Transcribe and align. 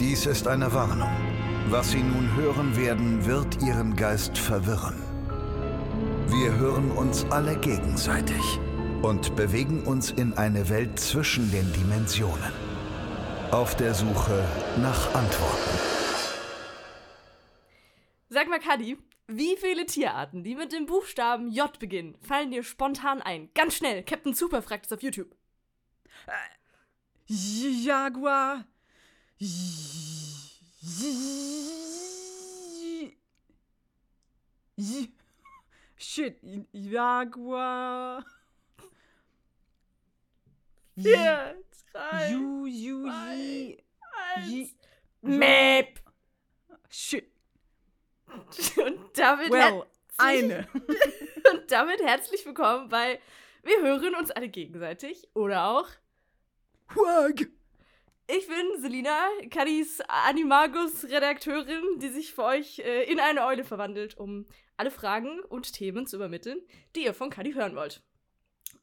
Dies 0.00 0.26
ist 0.26 0.46
eine 0.46 0.72
Warnung. 0.72 1.10
Was 1.70 1.90
Sie 1.90 2.02
nun 2.04 2.36
hören 2.36 2.76
werden, 2.76 3.26
wird 3.26 3.60
Ihren 3.62 3.96
Geist 3.96 4.38
verwirren. 4.38 4.94
Wir 6.28 6.54
hören 6.54 6.92
uns 6.92 7.24
alle 7.32 7.58
gegenseitig 7.58 8.60
und 9.02 9.34
bewegen 9.34 9.82
uns 9.82 10.12
in 10.12 10.34
eine 10.34 10.68
Welt 10.68 11.00
zwischen 11.00 11.50
den 11.50 11.72
Dimensionen. 11.72 12.52
Auf 13.50 13.74
der 13.74 13.92
Suche 13.92 14.44
nach 14.80 15.14
Antworten. 15.16 15.78
Sag 18.28 18.48
mal, 18.48 18.60
Kadi, 18.60 18.98
wie 19.26 19.56
viele 19.56 19.84
Tierarten, 19.84 20.44
die 20.44 20.54
mit 20.54 20.72
dem 20.72 20.86
Buchstaben 20.86 21.48
J 21.48 21.76
beginnen, 21.76 22.16
fallen 22.20 22.52
dir 22.52 22.62
spontan 22.62 23.20
ein? 23.20 23.50
Ganz 23.52 23.74
schnell, 23.74 24.04
Captain 24.04 24.32
Super 24.32 24.62
fragt 24.62 24.86
es 24.86 24.92
auf 24.92 25.02
YouTube. 25.02 25.34
Jaguar. 27.26 28.64
Shit, 35.96 36.40
Jaguar. 36.72 38.24
Vier, 40.96 41.54
drei, 41.92 42.32
Ju, 42.32 42.66
ju, 42.66 43.06
ji, 43.06 43.78
eins. 44.34 44.48
ji. 44.48 44.74
Map. 45.20 46.00
Shit. 46.90 47.30
Und 48.26 49.16
damit, 49.16 49.50
Well, 49.50 49.84
eine. 50.16 50.66
und 51.52 51.70
damit 51.70 52.02
herzlich 52.02 52.44
willkommen 52.44 52.88
bei 52.88 53.20
Wir 53.62 53.82
hören 53.82 54.16
uns 54.16 54.32
alle 54.32 54.48
gegenseitig 54.48 55.28
oder 55.34 55.68
auch 55.68 55.88
Quag. 56.88 57.48
Ich 58.30 58.46
bin 58.46 58.78
Selina, 58.82 59.26
Kadis 59.48 60.02
Animagus-Redakteurin, 60.06 61.98
die 61.98 62.10
sich 62.10 62.34
für 62.34 62.44
euch 62.44 62.78
äh, 62.78 63.04
in 63.10 63.20
eine 63.20 63.46
Eule 63.46 63.64
verwandelt, 63.64 64.18
um 64.18 64.44
alle 64.76 64.90
Fragen 64.90 65.40
und 65.40 65.72
Themen 65.72 66.06
zu 66.06 66.16
übermitteln, 66.16 66.60
die 66.94 67.04
ihr 67.04 67.14
von 67.14 67.30
Kadi 67.30 67.54
hören 67.54 67.74
wollt. 67.74 68.02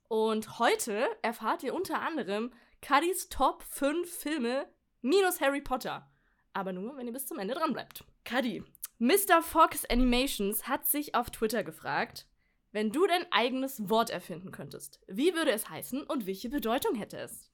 Und 0.07 0.57
heute 0.57 1.05
erfahrt 1.21 1.61
ihr 1.61 1.75
unter 1.75 2.01
anderem 2.01 2.51
Kadis 2.81 3.29
Top 3.29 3.61
5 3.61 4.11
Filme 4.11 4.67
minus 5.03 5.39
Harry 5.41 5.61
Potter. 5.61 6.11
Aber 6.53 6.73
nur, 6.73 6.97
wenn 6.97 7.05
ihr 7.05 7.13
bis 7.13 7.27
zum 7.27 7.37
Ende 7.37 7.53
dran 7.53 7.73
bleibt. 7.73 8.03
Kadi, 8.23 8.63
Mr. 8.97 9.43
Fox 9.43 9.85
Animations 9.85 10.67
hat 10.67 10.87
sich 10.87 11.13
auf 11.13 11.29
Twitter 11.29 11.63
gefragt, 11.63 12.25
wenn 12.71 12.91
du 12.91 13.05
dein 13.05 13.31
eigenes 13.31 13.89
Wort 13.89 14.09
erfinden 14.09 14.51
könntest, 14.51 15.01
wie 15.07 15.35
würde 15.35 15.51
es 15.51 15.69
heißen 15.69 16.01
und 16.01 16.25
welche 16.25 16.49
Bedeutung 16.49 16.95
hätte 16.95 17.19
es? 17.19 17.51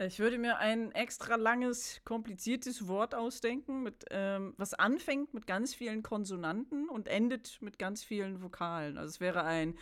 Ich 0.00 0.20
würde 0.20 0.38
mir 0.38 0.58
ein 0.58 0.92
extra 0.92 1.34
langes, 1.34 2.00
kompliziertes 2.04 2.86
Wort 2.86 3.16
ausdenken, 3.16 3.82
mit, 3.82 4.04
ähm, 4.10 4.54
was 4.56 4.72
anfängt 4.74 5.34
mit 5.34 5.48
ganz 5.48 5.74
vielen 5.74 6.04
Konsonanten 6.04 6.88
und 6.88 7.08
endet 7.08 7.60
mit 7.62 7.80
ganz 7.80 8.04
vielen 8.04 8.40
Vokalen. 8.40 8.96
Also 8.96 9.08
es 9.08 9.20
wäre 9.20 9.42
ein 9.42 9.76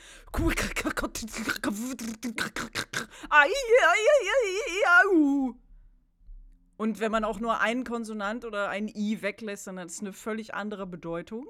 und 6.78 7.00
wenn 7.00 7.12
man 7.12 7.25
auch 7.25 7.39
nur 7.39 7.61
einen 7.61 7.84
Konsonant 7.84 8.47
oder 8.47 8.70
ein 8.70 8.89
I 8.89 9.20
weglässt, 9.20 9.67
dann 9.67 9.78
hat 9.78 9.89
es 9.89 10.00
eine 10.00 10.14
völlig 10.14 10.55
andere 10.55 10.87
Bedeutung. 10.87 11.47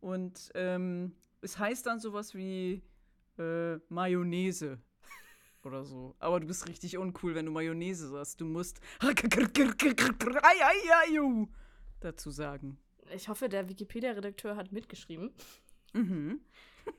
Und 0.00 0.52
ähm, 0.54 1.16
es 1.40 1.58
heißt 1.58 1.86
dann 1.86 1.98
sowas 1.98 2.34
wie 2.34 2.82
äh, 3.38 3.76
Mayonnaise 3.88 4.78
oder 5.66 5.84
so. 5.84 6.14
Aber 6.18 6.40
du 6.40 6.46
bist 6.46 6.68
richtig 6.68 6.96
uncool, 6.98 7.34
wenn 7.34 7.46
du 7.46 7.52
Mayonnaise 7.52 8.08
sagst. 8.08 8.40
Du 8.40 8.44
musst 8.44 8.80
dazu 12.00 12.30
sagen. 12.30 12.78
Ich 13.14 13.28
hoffe, 13.28 13.48
der 13.48 13.68
Wikipedia-Redakteur 13.68 14.56
hat 14.56 14.72
mitgeschrieben. 14.72 15.32
Mhm. 15.92 16.40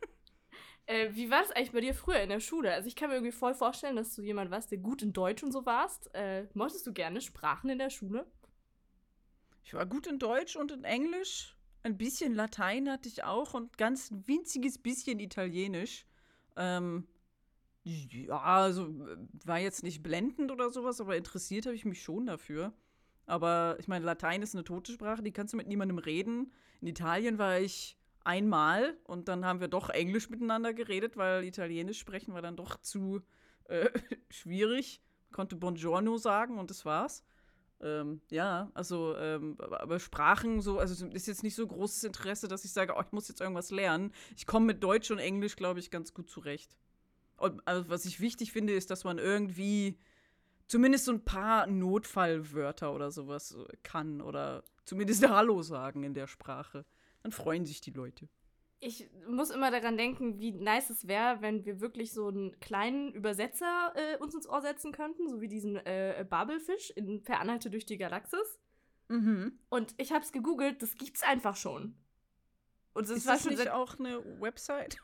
Äh, 0.87 1.15
wie 1.15 1.31
war 1.31 1.41
das 1.41 1.51
eigentlich 1.51 1.71
bei 1.71 1.81
dir 1.81 1.95
früher 1.95 2.19
in 2.19 2.29
der 2.29 2.39
Schule? 2.39 2.71
Also 2.71 2.87
ich 2.87 2.95
kann 2.95 3.09
mir 3.09 3.15
irgendwie 3.15 3.31
voll 3.31 3.55
vorstellen, 3.55 3.95
dass 3.95 4.13
du 4.13 4.21
jemand 4.21 4.51
warst, 4.51 4.69
der 4.69 4.77
gut 4.77 5.01
in 5.01 5.13
Deutsch 5.13 5.41
und 5.41 5.51
so 5.51 5.65
warst. 5.65 6.13
Äh, 6.13 6.47
mochtest 6.53 6.85
du 6.85 6.93
gerne 6.93 7.21
Sprachen 7.21 7.71
in 7.71 7.79
der 7.79 7.89
Schule? 7.89 8.27
Ich 9.63 9.73
war 9.73 9.87
gut 9.87 10.05
in 10.05 10.19
Deutsch 10.19 10.55
und 10.55 10.71
in 10.71 10.83
Englisch. 10.83 11.57
Ein 11.81 11.97
bisschen 11.97 12.35
Latein 12.35 12.89
hatte 12.89 13.09
ich 13.09 13.23
auch 13.23 13.55
und 13.55 13.79
ganz 13.79 14.11
winziges 14.11 14.77
bisschen 14.77 15.19
Italienisch. 15.19 16.05
Ähm, 16.55 17.07
ja, 17.85 18.41
also 18.41 18.87
äh, 18.87 19.17
war 19.45 19.59
jetzt 19.59 19.83
nicht 19.83 20.01
blendend 20.01 20.51
oder 20.51 20.71
sowas, 20.71 20.99
aber 20.99 21.15
interessiert 21.15 21.67
habe 21.67 21.75
ich 21.75 21.85
mich 21.85 22.01
schon 22.01 22.25
dafür. 22.25 22.73
Aber 23.27 23.77
ich 23.79 23.87
meine, 23.87 24.05
Latein 24.05 24.41
ist 24.41 24.55
eine 24.55 24.63
tote 24.63 24.91
Sprache, 24.91 25.23
die 25.23 25.31
kannst 25.31 25.53
du 25.53 25.57
mit 25.57 25.67
niemandem 25.67 25.99
reden. 25.99 26.51
In 26.81 26.87
Italien 26.87 27.37
war 27.37 27.59
ich 27.59 27.97
einmal 28.23 28.97
und 29.03 29.27
dann 29.27 29.45
haben 29.45 29.59
wir 29.59 29.67
doch 29.67 29.89
Englisch 29.89 30.29
miteinander 30.29 30.73
geredet, 30.73 31.15
weil 31.15 31.43
Italienisch 31.43 31.99
sprechen 31.99 32.33
war 32.33 32.41
dann 32.41 32.55
doch 32.55 32.81
zu 32.81 33.21
äh, 33.65 33.89
schwierig. 34.29 35.01
Konnte 35.31 35.55
Buongiorno 35.55 36.17
sagen 36.17 36.57
und 36.57 36.71
das 36.71 36.85
war's. 36.85 37.23
Ähm, 37.81 38.21
ja, 38.31 38.71
also, 38.73 39.15
ähm, 39.17 39.57
aber 39.59 39.99
Sprachen 39.99 40.61
so, 40.61 40.79
also 40.79 41.05
ist 41.07 41.27
jetzt 41.27 41.43
nicht 41.43 41.55
so 41.55 41.67
großes 41.67 42.03
Interesse, 42.05 42.47
dass 42.47 42.65
ich 42.65 42.71
sage, 42.71 42.93
oh, 42.97 43.01
ich 43.05 43.11
muss 43.11 43.27
jetzt 43.27 43.41
irgendwas 43.41 43.69
lernen. 43.69 44.11
Ich 44.37 44.47
komme 44.47 44.65
mit 44.65 44.83
Deutsch 44.83 45.11
und 45.11 45.19
Englisch, 45.19 45.55
glaube 45.55 45.79
ich, 45.79 45.91
ganz 45.91 46.13
gut 46.13 46.29
zurecht. 46.29 46.75
Und 47.37 47.61
also, 47.67 47.89
was 47.89 48.05
ich 48.05 48.19
wichtig 48.19 48.51
finde, 48.51 48.73
ist, 48.73 48.89
dass 48.89 49.03
man 49.03 49.17
irgendwie 49.17 49.97
zumindest 50.67 51.05
so 51.05 51.11
ein 51.11 51.23
paar 51.23 51.67
Notfallwörter 51.67 52.93
oder 52.93 53.11
sowas 53.11 53.55
äh, 53.55 53.77
kann 53.83 54.21
oder 54.21 54.63
zumindest 54.85 55.27
Hallo 55.29 55.61
sagen 55.61 56.03
in 56.03 56.13
der 56.13 56.27
Sprache. 56.27 56.85
Dann 57.23 57.31
freuen 57.31 57.65
sich 57.65 57.81
die 57.81 57.91
Leute. 57.91 58.29
Ich 58.79 59.09
muss 59.27 59.49
immer 59.49 59.71
daran 59.71 59.97
denken, 59.97 60.39
wie 60.39 60.51
nice 60.51 60.89
es 60.89 61.07
wäre, 61.07 61.41
wenn 61.41 61.65
wir 61.65 61.81
wirklich 61.81 62.13
so 62.13 62.27
einen 62.27 62.59
kleinen 62.59 63.11
Übersetzer 63.13 63.93
äh, 63.95 64.17
uns 64.17 64.35
ins 64.35 64.47
Ohr 64.47 64.61
setzen 64.61 64.91
könnten, 64.91 65.27
so 65.29 65.41
wie 65.41 65.47
diesen 65.47 65.77
äh, 65.77 66.25
Babelfisch 66.29 66.91
in 66.91 67.23
Per 67.23 67.39
Anhalte 67.39 67.69
durch 67.69 67.85
die 67.85 67.97
Galaxis. 67.97 68.59
Mhm. 69.07 69.59
Und 69.69 69.95
ich 69.97 70.11
hab's 70.11 70.31
gegoogelt, 70.31 70.81
das 70.81 70.95
gibt's 70.95 71.23
einfach 71.23 71.55
schon. 71.55 71.95
Und 72.93 73.09
das 73.09 73.17
Ist 73.17 73.25
war 73.25 73.33
das 73.33 73.43
schon 73.43 73.53
nicht 73.53 73.69
auch 73.69 73.97
eine 73.99 74.23
Website? 74.39 74.97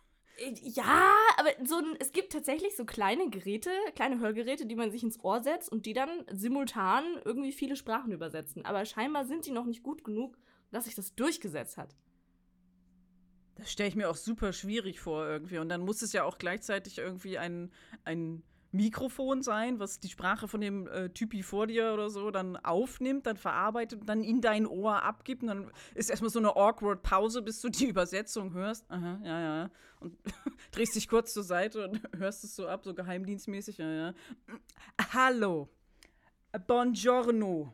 Ja, 0.62 1.12
aber 1.38 1.50
so 1.66 1.78
ein, 1.78 1.96
es 2.00 2.12
gibt 2.12 2.32
tatsächlich 2.32 2.76
so 2.76 2.86
kleine 2.86 3.30
Geräte, 3.30 3.70
kleine 3.96 4.20
Hörgeräte, 4.20 4.66
die 4.66 4.76
man 4.76 4.92
sich 4.92 5.04
ins 5.04 5.24
Ohr 5.24 5.42
setzt 5.42 5.72
und 5.72 5.86
die 5.86 5.94
dann 5.94 6.10
simultan 6.32 7.04
irgendwie 7.26 7.52
viele 7.52 7.76
Sprachen 7.76 8.12
übersetzen. 8.12 8.66
Aber 8.66 8.86
scheinbar 8.86 9.26
sind 9.26 9.46
die 9.46 9.52
noch 9.52 9.66
nicht 9.66 9.84
gut 9.84 10.04
genug, 10.04 10.38
dass 10.72 10.86
sich 10.86 10.96
das 10.96 11.16
durchgesetzt 11.16 11.78
hat. 11.78 11.96
Das 13.56 13.72
stelle 13.72 13.90
ich 13.90 13.96
mir 13.96 14.10
auch 14.10 14.16
super 14.16 14.54
schwierig 14.54 15.00
vor 15.00 15.28
irgendwie. 15.28 15.60
Und 15.60 15.70
dann 15.70 15.82
muss 15.82 16.02
es 16.02 16.14
ja 16.14 16.24
auch 16.24 16.38
gleichzeitig 16.38 16.98
irgendwie 16.98 17.38
ein, 17.38 17.72
ein 18.04 18.42
Mikrofon 18.72 19.42
sein, 19.42 19.80
was 19.80 20.00
die 20.00 20.08
Sprache 20.10 20.48
von 20.48 20.62
dem 20.62 20.88
äh, 20.88 21.10
Typi 21.10 21.44
vor 21.44 21.68
dir 21.68 21.94
oder 21.94 22.10
so 22.10 22.32
dann 22.32 22.56
aufnimmt, 22.58 23.26
dann 23.26 23.38
verarbeitet 23.38 24.02
und 24.02 24.08
dann 24.08 24.24
in 24.24 24.42
dein 24.42 24.66
Ohr 24.66 25.04
abgibt. 25.04 25.42
Und 25.44 25.48
dann 25.50 25.72
ist 25.94 26.10
erstmal 26.10 26.30
so 26.30 26.40
eine 26.40 26.56
awkward 26.56 27.04
Pause, 27.04 27.42
bis 27.42 27.60
du 27.62 27.70
die 27.70 27.86
Übersetzung 27.90 28.54
hörst. 28.54 28.90
Aha, 28.90 29.20
ja, 29.24 29.42
ja. 29.42 29.70
Und 30.00 30.18
drehst 30.72 30.96
dich 30.96 31.08
kurz 31.08 31.34
zur 31.34 31.44
Seite 31.44 31.88
und 31.90 32.02
hörst 32.18 32.44
es 32.44 32.56
so 32.56 32.68
ab, 32.68 32.84
so 32.84 32.94
geheimdienstmäßig. 32.94 33.78
Ja, 33.78 33.92
ja. 33.92 34.14
Hallo. 35.14 35.68
Buongiorno. 36.68 37.74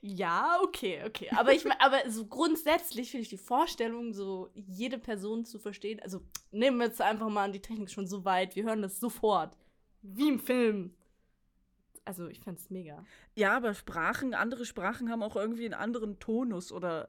Ja, 0.00 0.58
okay, 0.62 1.02
okay. 1.06 1.28
Aber 1.36 1.52
ich 1.52 1.64
aber 1.80 2.10
so 2.10 2.26
grundsätzlich 2.26 3.10
finde 3.10 3.22
ich 3.22 3.28
die 3.28 3.36
Vorstellung, 3.36 4.12
so 4.12 4.50
jede 4.54 4.98
Person 4.98 5.44
zu 5.44 5.58
verstehen. 5.58 6.00
Also 6.00 6.22
nehmen 6.50 6.78
wir 6.78 6.86
jetzt 6.86 7.00
einfach 7.00 7.28
mal 7.28 7.44
an, 7.44 7.52
die 7.52 7.60
Technik 7.60 7.88
ist 7.88 7.94
schon 7.94 8.06
so 8.06 8.24
weit, 8.24 8.56
wir 8.56 8.64
hören 8.64 8.82
das 8.82 9.00
sofort. 9.00 9.56
Wie 10.02 10.28
im 10.28 10.38
Film. 10.38 10.94
Also, 12.04 12.28
ich 12.28 12.38
fand's 12.38 12.70
mega. 12.70 13.04
Ja, 13.34 13.56
aber 13.56 13.74
Sprachen, 13.74 14.32
andere 14.32 14.64
Sprachen 14.64 15.10
haben 15.10 15.24
auch 15.24 15.34
irgendwie 15.34 15.64
einen 15.64 15.74
anderen 15.74 16.20
Tonus 16.20 16.70
oder 16.70 17.08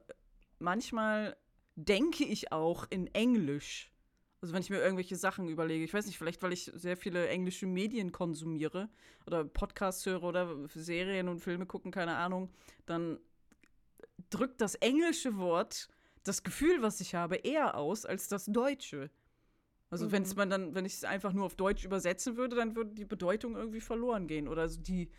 manchmal 0.58 1.36
denke 1.76 2.24
ich 2.24 2.50
auch 2.50 2.86
in 2.90 3.06
Englisch. 3.14 3.92
Also 4.40 4.54
wenn 4.54 4.62
ich 4.62 4.70
mir 4.70 4.78
irgendwelche 4.80 5.16
Sachen 5.16 5.48
überlege, 5.48 5.84
ich 5.84 5.92
weiß 5.92 6.06
nicht, 6.06 6.16
vielleicht 6.18 6.42
weil 6.42 6.52
ich 6.52 6.70
sehr 6.74 6.96
viele 6.96 7.26
englische 7.28 7.66
Medien 7.66 8.12
konsumiere 8.12 8.88
oder 9.26 9.44
Podcasts 9.44 10.06
höre 10.06 10.22
oder 10.22 10.68
Serien 10.68 11.28
und 11.28 11.40
Filme 11.40 11.66
gucken, 11.66 11.90
keine 11.90 12.14
Ahnung, 12.16 12.48
dann 12.86 13.18
drückt 14.30 14.60
das 14.60 14.76
englische 14.76 15.36
Wort 15.38 15.88
das 16.24 16.42
Gefühl, 16.42 16.82
was 16.82 17.00
ich 17.00 17.14
habe, 17.14 17.36
eher 17.36 17.76
aus 17.76 18.04
als 18.04 18.28
das 18.28 18.44
deutsche. 18.46 19.10
Also 19.90 20.06
Mhm. 20.06 20.12
wenn 20.12 20.22
es 20.22 20.36
man 20.36 20.50
dann, 20.50 20.74
wenn 20.74 20.84
ich 20.84 20.94
es 20.94 21.04
einfach 21.04 21.32
nur 21.32 21.46
auf 21.46 21.56
Deutsch 21.56 21.84
übersetzen 21.84 22.36
würde, 22.36 22.54
dann 22.56 22.76
würde 22.76 22.94
die 22.94 23.06
Bedeutung 23.06 23.56
irgendwie 23.56 23.80
verloren 23.80 24.26
gehen 24.28 24.46
oder 24.46 24.68
so 24.68 24.80
die 24.80 25.10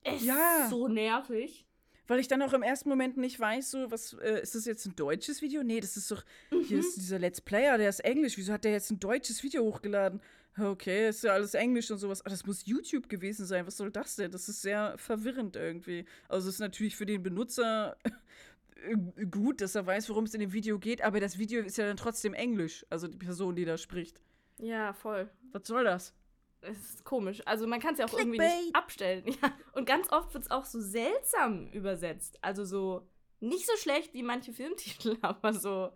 Es 0.03 0.23
Ja. 0.23 0.63
ist 0.63 0.69
so 0.69 0.87
nervig. 0.87 1.65
Weil 2.09 2.19
ich 2.19 2.27
dann 2.29 2.41
auch 2.41 2.53
im 2.53 2.63
ersten 2.63 2.87
Moment 2.87 3.17
nicht 3.17 3.37
weiß, 3.39 3.71
so, 3.71 3.91
was, 3.91 4.13
äh, 4.13 4.41
ist 4.41 4.55
das 4.55 4.65
jetzt 4.65 4.85
ein 4.85 4.95
deutsches 4.95 5.41
Video? 5.41 5.61
Nee, 5.63 5.81
das 5.81 5.97
ist 5.97 6.09
doch, 6.09 6.23
hier 6.63 6.79
ist 6.79 6.95
dieser 6.95 7.19
Let's 7.19 7.41
Player, 7.41 7.77
der 7.77 7.89
ist 7.89 7.99
Englisch. 7.99 8.37
Wieso 8.37 8.53
hat 8.53 8.63
der 8.63 8.71
jetzt 8.71 8.91
ein 8.91 8.99
deutsches 8.99 9.43
Video 9.43 9.63
hochgeladen? 9.63 10.21
Okay, 10.59 11.09
ist 11.09 11.23
ja 11.23 11.33
alles 11.33 11.53
Englisch 11.53 11.91
und 11.91 11.99
sowas. 11.99 12.25
Ah, 12.25 12.29
das 12.29 12.45
muss 12.45 12.65
YouTube 12.65 13.09
gewesen 13.09 13.45
sein. 13.45 13.67
Was 13.67 13.77
soll 13.77 13.91
das 13.91 14.15
denn? 14.15 14.31
Das 14.31 14.49
ist 14.49 14.61
sehr 14.61 14.97
verwirrend 14.97 15.55
irgendwie. 15.55 16.05
Also 16.27 16.49
es 16.49 16.55
ist 16.55 16.59
natürlich 16.59 16.95
für 16.95 17.05
den 17.05 17.21
Benutzer 17.21 17.97
gut, 19.31 19.61
dass 19.61 19.75
er 19.75 19.85
weiß, 19.85 20.09
worum 20.09 20.25
es 20.25 20.33
in 20.33 20.39
dem 20.39 20.53
Video 20.53 20.79
geht, 20.79 21.01
aber 21.01 21.19
das 21.19 21.37
Video 21.37 21.61
ist 21.61 21.77
ja 21.77 21.85
dann 21.85 21.97
trotzdem 21.97 22.33
Englisch. 22.33 22.85
Also 22.89 23.07
die 23.07 23.17
Person, 23.17 23.55
die 23.55 23.65
da 23.65 23.77
spricht. 23.77 24.21
Ja, 24.59 24.93
voll. 24.93 25.29
Was 25.51 25.67
soll 25.67 25.83
das? 25.83 26.13
Es 26.61 26.77
ist 26.77 27.03
komisch. 27.03 27.41
Also 27.45 27.67
man 27.67 27.79
kann 27.79 27.93
es 27.93 27.99
ja 27.99 28.05
auch 28.05 28.17
irgendwie 28.17 28.39
nicht 28.39 28.49
Clickbait. 28.49 28.75
abstellen. 28.75 29.23
Ja. 29.41 29.53
Und 29.73 29.85
ganz 29.85 30.11
oft 30.11 30.33
wird 30.33 30.43
es 30.45 30.51
auch 30.51 30.65
so 30.65 30.81
seltsam 30.81 31.67
übersetzt. 31.71 32.39
Also 32.41 32.65
so 32.65 33.07
nicht 33.39 33.67
so 33.67 33.75
schlecht 33.77 34.13
wie 34.13 34.23
manche 34.23 34.53
Filmtitel, 34.53 35.17
aber 35.21 35.53
so, 35.53 35.91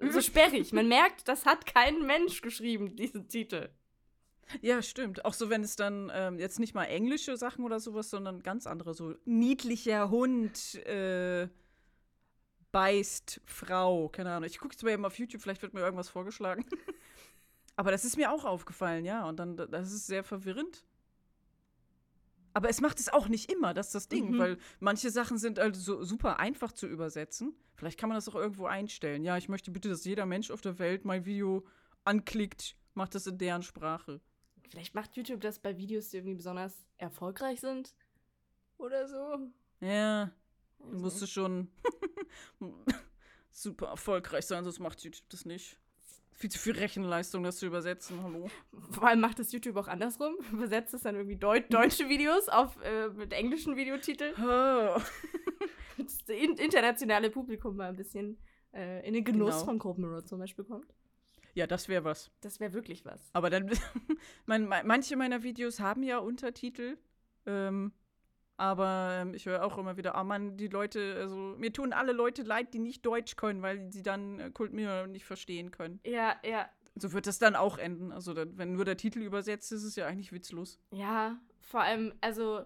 so 0.00 0.20
sperrig. 0.20 0.72
Man 0.72 0.88
merkt, 0.88 1.28
das 1.28 1.44
hat 1.44 1.66
kein 1.66 2.06
Mensch 2.06 2.40
geschrieben, 2.40 2.96
diesen 2.96 3.28
Titel. 3.28 3.68
Ja, 4.62 4.80
stimmt. 4.80 5.24
Auch 5.24 5.34
so, 5.34 5.50
wenn 5.50 5.62
es 5.62 5.76
dann 5.76 6.10
ähm, 6.14 6.38
jetzt 6.38 6.58
nicht 6.58 6.74
mal 6.74 6.84
englische 6.84 7.36
Sachen 7.36 7.64
oder 7.64 7.80
sowas, 7.80 8.08
sondern 8.08 8.42
ganz 8.42 8.66
andere, 8.66 8.94
so 8.94 9.14
niedlicher 9.24 10.10
Hund 10.10 10.74
äh, 10.86 11.48
beißt 12.72 13.40
Frau, 13.44 14.08
keine 14.08 14.32
Ahnung. 14.32 14.48
Ich 14.48 14.58
gucke 14.58 14.74
es 14.74 14.82
mal 14.82 14.92
eben 14.92 15.04
auf 15.04 15.18
YouTube, 15.18 15.42
vielleicht 15.42 15.62
wird 15.62 15.74
mir 15.74 15.80
irgendwas 15.80 16.08
vorgeschlagen. 16.08 16.64
Aber 17.76 17.90
das 17.90 18.04
ist 18.04 18.16
mir 18.16 18.32
auch 18.32 18.44
aufgefallen, 18.44 19.04
ja. 19.04 19.28
Und 19.28 19.38
dann, 19.38 19.56
das 19.56 19.92
ist 19.92 20.06
sehr 20.06 20.24
verwirrend. 20.24 20.84
Aber 22.58 22.68
es 22.68 22.80
macht 22.80 22.98
es 22.98 23.08
auch 23.08 23.28
nicht 23.28 23.52
immer, 23.52 23.72
das 23.72 23.86
ist 23.86 23.94
das 23.94 24.08
Ding, 24.08 24.32
Mhm. 24.32 24.38
weil 24.40 24.58
manche 24.80 25.10
Sachen 25.12 25.38
sind 25.38 25.60
also 25.60 25.80
so 25.80 26.02
super 26.02 26.40
einfach 26.40 26.72
zu 26.72 26.88
übersetzen. 26.88 27.54
Vielleicht 27.76 28.00
kann 28.00 28.08
man 28.08 28.16
das 28.16 28.28
auch 28.28 28.34
irgendwo 28.34 28.66
einstellen. 28.66 29.22
Ja, 29.22 29.36
ich 29.36 29.48
möchte 29.48 29.70
bitte, 29.70 29.88
dass 29.88 30.04
jeder 30.04 30.26
Mensch 30.26 30.50
auf 30.50 30.60
der 30.60 30.80
Welt 30.80 31.04
mein 31.04 31.24
Video 31.24 31.64
anklickt, 32.02 32.76
macht 32.94 33.14
das 33.14 33.28
in 33.28 33.38
deren 33.38 33.62
Sprache. 33.62 34.20
Vielleicht 34.70 34.92
macht 34.96 35.16
YouTube 35.16 35.40
das 35.40 35.60
bei 35.60 35.76
Videos, 35.76 36.08
die 36.08 36.16
irgendwie 36.16 36.34
besonders 36.34 36.74
erfolgreich 36.96 37.60
sind. 37.60 37.94
Oder 38.76 39.06
so. 39.06 39.38
Ja, 39.78 40.32
du 40.80 40.84
Also, 40.86 40.98
musst 40.98 41.30
schon 41.30 41.68
super 43.52 43.86
erfolgreich 43.86 44.46
sein, 44.46 44.64
sonst 44.64 44.80
macht 44.80 45.00
YouTube 45.04 45.28
das 45.30 45.44
nicht. 45.44 45.78
Viel 46.38 46.50
zu 46.52 46.58
viel 46.60 46.74
Rechenleistung, 46.78 47.42
das 47.42 47.56
zu 47.56 47.66
übersetzen, 47.66 48.22
hallo. 48.22 48.48
Vor 48.92 49.08
allem 49.08 49.18
macht 49.18 49.40
das 49.40 49.50
YouTube 49.50 49.76
auch 49.76 49.88
andersrum. 49.88 50.36
Übersetzt 50.52 50.94
es 50.94 51.02
dann 51.02 51.16
irgendwie 51.16 51.34
deut 51.34 51.64
deutsche 51.74 52.08
Videos 52.08 52.48
auf, 52.48 52.80
äh, 52.84 53.08
mit 53.08 53.32
englischen 53.32 53.76
Videotiteln. 53.76 54.34
Oh. 54.40 55.00
Das 56.00 56.16
in 56.28 56.54
internationale 56.54 57.28
Publikum 57.28 57.74
mal 57.74 57.88
ein 57.88 57.96
bisschen 57.96 58.38
äh, 58.72 59.04
in 59.04 59.14
den 59.14 59.24
Genuss 59.24 59.66
Genau. 59.66 59.80
von 59.80 60.00
Mirror 60.00 60.24
zum 60.24 60.38
Beispiel 60.38 60.64
kommt. 60.64 60.94
Ja, 61.54 61.66
das 61.66 61.88
wäre 61.88 62.04
was. 62.04 62.30
Das 62.40 62.60
wäre 62.60 62.72
wirklich 62.72 63.04
was. 63.04 63.28
Aber 63.32 63.50
dann, 63.50 63.68
mein, 64.46 64.68
manche 64.68 65.16
meiner 65.16 65.42
Videos 65.42 65.80
haben 65.80 66.04
ja 66.04 66.18
Untertitel. 66.18 66.98
Ähm, 67.46 67.90
aber 68.58 69.20
ähm, 69.22 69.34
ich 69.34 69.46
höre 69.46 69.64
auch 69.64 69.78
immer 69.78 69.96
wieder, 69.96 70.14
ah 70.16 70.24
Mann, 70.24 70.56
die 70.58 70.68
Leute, 70.68 71.16
also 71.18 71.36
mir 71.36 71.72
tun 71.72 71.92
alle 71.94 72.12
Leute 72.12 72.42
leid, 72.42 72.74
die 72.74 72.80
nicht 72.80 73.06
Deutsch 73.06 73.36
können, 73.36 73.62
weil 73.62 73.90
sie 73.90 74.02
dann 74.02 74.38
äh, 74.40 74.50
Kult 74.50 74.72
Mirror 74.72 75.06
nicht 75.06 75.24
verstehen 75.24 75.70
können. 75.70 76.00
Ja, 76.04 76.36
ja, 76.44 76.68
So 76.96 77.12
wird 77.12 77.26
das 77.26 77.38
dann 77.38 77.54
auch 77.56 77.78
enden. 77.78 78.12
Also 78.12 78.34
dann, 78.34 78.58
wenn 78.58 78.72
nur 78.72 78.84
der 78.84 78.96
Titel 78.96 79.20
übersetzt 79.20 79.72
ist, 79.72 79.82
ist 79.82 79.88
es 79.90 79.96
ja 79.96 80.06
eigentlich 80.06 80.32
witzlos. 80.32 80.78
ja. 80.90 81.38
Vor 81.60 81.82
allem, 81.82 82.14
also, 82.22 82.62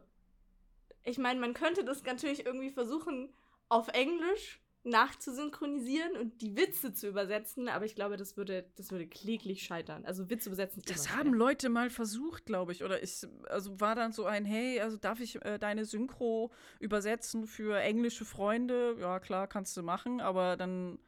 ich 1.02 1.18
meine, 1.18 1.40
man 1.40 1.54
könnte 1.54 1.84
das 1.84 2.04
natürlich 2.04 2.46
irgendwie 2.46 2.70
versuchen, 2.70 3.34
auf 3.68 3.88
Englisch 3.88 4.61
nachzusynchronisieren 4.84 6.16
und 6.16 6.42
die 6.42 6.56
Witze 6.56 6.92
zu 6.92 7.08
übersetzen, 7.08 7.68
aber 7.68 7.84
ich 7.84 7.94
glaube, 7.94 8.16
das 8.16 8.36
würde, 8.36 8.64
das 8.76 8.90
würde 8.90 9.06
kläglich 9.06 9.62
scheitern. 9.62 10.04
Also 10.04 10.28
Witze 10.28 10.48
übersetzen. 10.48 10.82
Das 10.86 11.10
haben 11.10 11.30
schwer. 11.30 11.38
Leute 11.38 11.68
mal 11.68 11.88
versucht, 11.88 12.46
glaube 12.46 12.72
ich. 12.72 12.82
Oder 12.82 13.02
ich, 13.02 13.26
also 13.48 13.80
war 13.80 13.94
dann 13.94 14.12
so 14.12 14.24
ein, 14.24 14.44
hey, 14.44 14.80
also 14.80 14.96
darf 14.96 15.20
ich 15.20 15.42
äh, 15.44 15.58
deine 15.58 15.84
Synchro 15.84 16.52
übersetzen 16.80 17.46
für 17.46 17.80
englische 17.80 18.24
Freunde? 18.24 18.96
Ja, 18.98 19.20
klar, 19.20 19.46
kannst 19.46 19.76
du 19.76 19.82
machen, 19.82 20.20
aber 20.20 20.56
dann, 20.56 20.98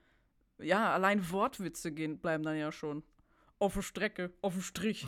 ja, 0.59 0.93
allein 0.93 1.31
Wortwitze 1.33 1.91
gehen, 1.91 2.19
bleiben 2.19 2.45
dann 2.45 2.57
ja 2.57 2.71
schon. 2.71 3.03
Auf 3.59 3.75
der 3.75 3.83
Strecke, 3.83 4.33
auf 4.41 4.53
dem 4.53 4.63
Strich. 4.63 5.07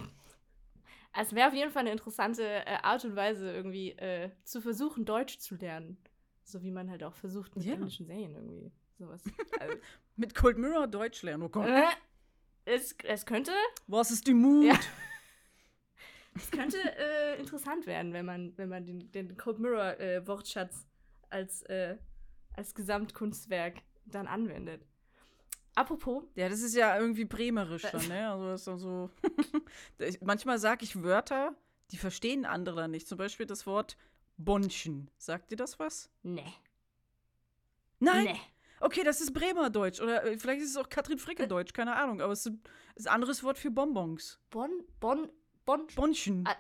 Es 1.19 1.35
wäre 1.35 1.49
auf 1.49 1.55
jeden 1.55 1.71
Fall 1.71 1.81
eine 1.81 1.93
interessante 1.93 2.43
äh, 2.43 2.79
Art 2.83 3.05
und 3.05 3.17
Weise, 3.17 3.51
irgendwie 3.53 3.93
äh, 3.93 4.31
zu 4.45 4.61
versuchen, 4.61 5.05
Deutsch 5.05 5.39
zu 5.39 5.55
lernen. 5.55 5.99
So 6.49 6.63
wie 6.63 6.71
man 6.71 6.89
halt 6.91 7.03
auch 7.03 7.15
versucht 7.15 7.57
mit 7.57 7.65
Ja. 7.65 7.75
englischen 7.75 8.07
Serien 8.07 8.35
irgendwie. 8.35 8.71
Sowas. 8.99 9.23
Also, 9.61 9.77
Mit 10.17 10.35
Cold 10.35 10.59
Mirror 10.59 10.87
Deutsch 10.87 11.23
lernen, 11.23 11.43
oh 11.43 11.49
Gott. 11.49 11.67
äh, 11.69 11.83
es, 12.65 12.95
es 13.05 13.27
könnte, 13.27 13.51
Was 13.87 14.11
ist 14.11 14.27
die 14.27 14.33
Mut? 14.35 14.65
Ja. 14.65 14.79
es 16.37 16.51
könnte 16.51 16.79
äh, 16.79 17.39
interessant 17.41 17.87
werden, 17.87 18.13
wenn 18.13 18.25
man, 18.25 18.57
wenn 18.57 18.69
man 18.69 18.85
den, 18.87 19.11
den 19.13 19.37
Cold 19.37 19.59
Mirror 19.59 19.99
äh, 20.01 20.27
Wortschatz 20.27 20.87
als, 21.31 21.63
äh, 21.63 21.97
als 22.55 22.75
Gesamtkunstwerk 22.75 23.83
dann 24.07 24.27
anwendet. 24.27 24.87
Apropos, 25.75 26.25
Ja, 26.37 26.49
das 26.49 26.63
ist 26.63 26.75
ja 26.75 26.99
irgendwie 26.99 27.27
bremerisch 27.27 27.83
dann, 27.93 28.07
ne? 28.09 28.31
Also 28.31 28.47
das 28.47 28.61
ist 28.63 28.67
dann 28.69 28.79
so. 28.79 29.11
Manchmal 30.23 30.59
sage 30.59 30.85
ich 30.85 31.03
Wörter, 31.03 31.55
die 31.91 31.99
verstehen 31.99 32.47
andere 32.47 32.83
dann 32.83 32.93
nicht. 32.93 33.07
Zum 33.09 33.19
Beispiel 33.19 33.45
das 33.47 33.67
Wort 33.67 33.99
Bonchen. 34.37 35.11
Sagt 35.19 35.51
dir 35.51 35.57
das 35.57 35.79
was? 35.79 36.11
ne. 36.23 36.45
Nein! 37.99 38.25
Ne. 38.25 38.37
Okay, 38.81 39.03
das 39.05 39.21
ist 39.23 39.33
Bremer 39.33 39.71
Deutsch. 39.71 40.01
Oder 40.01 40.25
äh, 40.25 40.39
vielleicht 40.39 40.61
ist 40.61 40.71
es 40.71 40.77
auch 40.77 40.89
Katrin 40.89 41.19
Fricke 41.19 41.49
Deutsch, 41.49 41.73
keine 41.73 41.97
Ahnung. 41.97 42.21
Aber 42.21 42.33
es 42.33 42.45
ist 42.45 42.53
ein, 42.99 43.07
anderes 43.07 43.43
Wort 43.43 43.57
für 43.59 43.71
Bonbons. 43.71 44.39
Bon, 44.51 44.71
Bon, 45.01 45.31
Bon, 45.65 45.87
Bonchen. 45.95 46.47
Ah, 46.47 46.55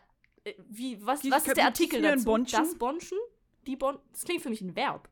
Äh, 0.45 0.55
Wie, 0.67 1.05
was, 1.05 1.29
was 1.31 1.47
ist 1.47 1.57
der 1.57 1.67
Artikel 1.67 2.01
dazu? 2.01 2.25
Bonchen? 2.25 2.59
Das 2.59 2.75
Bonchen? 2.77 3.19
Die 3.67 3.77
Bon 3.77 3.99
das 4.13 4.25
klingt 4.25 4.43
für 4.43 4.49
mich 4.49 4.61
ein 4.63 4.75
Verb. 4.75 5.11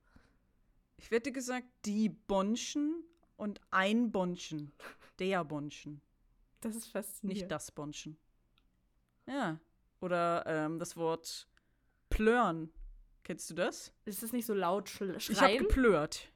Ich 0.97 1.11
wette 1.11 1.33
gesagt, 1.33 1.67
die 1.85 2.09
Bonchen 2.09 3.05
und 3.37 3.61
ein 3.71 4.11
Bonchen. 4.11 4.73
Der 5.19 5.45
Bonchen. 5.45 6.01
Das 6.61 6.75
ist 6.75 6.87
faszinierend. 6.87 7.43
Nicht 7.43 7.51
das 7.51 7.71
Bonchen. 7.71 8.17
Ja. 9.27 9.59
Oder 10.01 10.45
ähm, 10.47 10.79
das 10.79 10.97
Wort 10.97 11.47
plörn. 12.11 12.71
Kennst 13.23 13.49
du 13.51 13.55
das? 13.55 13.93
Ist 14.05 14.23
das 14.23 14.33
nicht 14.33 14.47
so 14.47 14.55
laut 14.55 14.89
schl 14.89 15.15
Ich 15.17 15.29
habe 15.29 15.37
schreien? 15.39 15.59
geplört. 15.63 16.31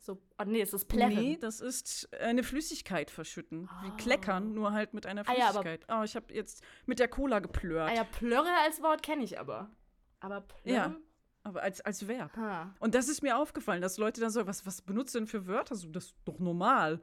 so, 0.00 0.18
oh 0.38 0.44
nee, 0.46 0.60
es 0.60 0.72
ist 0.72 0.86
plärren. 0.86 1.14
Nee, 1.14 1.36
das 1.40 1.60
ist 1.60 2.08
eine 2.20 2.42
Flüssigkeit 2.42 3.10
verschütten. 3.10 3.68
Wie 3.82 3.90
Oh. 3.90 3.96
kleckern, 3.96 4.54
nur 4.54 4.72
halt 4.72 4.94
mit 4.94 5.06
einer 5.06 5.22
Ah 5.28 5.32
ja, 5.34 5.48
aber- 5.50 5.62
Flüssigkeit. 5.62 5.86
oh, 5.90 6.02
ich 6.02 6.14
habe 6.16 6.32
jetzt 6.34 6.62
mit 6.86 6.98
der 6.98 7.08
Cola 7.08 7.38
geplört. 7.40 7.90
ah 7.90 7.94
ja, 7.94 8.04
plörre 8.04 8.48
als 8.64 8.82
Wort 8.82 9.02
kenne 9.02 9.24
ich 9.24 9.38
aber. 9.38 9.70
Aber 10.20 10.40
plörren? 10.42 11.02
Aber 11.44 11.62
als, 11.62 11.80
als 11.80 12.06
Verb. 12.08 12.36
Ha. 12.36 12.74
Und 12.78 12.94
das 12.94 13.08
ist 13.08 13.22
mir 13.22 13.38
aufgefallen, 13.38 13.80
dass 13.80 13.96
Leute 13.96 14.20
dann 14.20 14.30
so, 14.30 14.46
was, 14.46 14.66
was 14.66 14.82
benutzt 14.82 15.14
denn 15.14 15.26
für 15.26 15.46
Wörter? 15.46 15.74
So, 15.76 15.88
das 15.88 16.06
ist 16.06 16.16
doch 16.26 16.38
normal. 16.38 17.00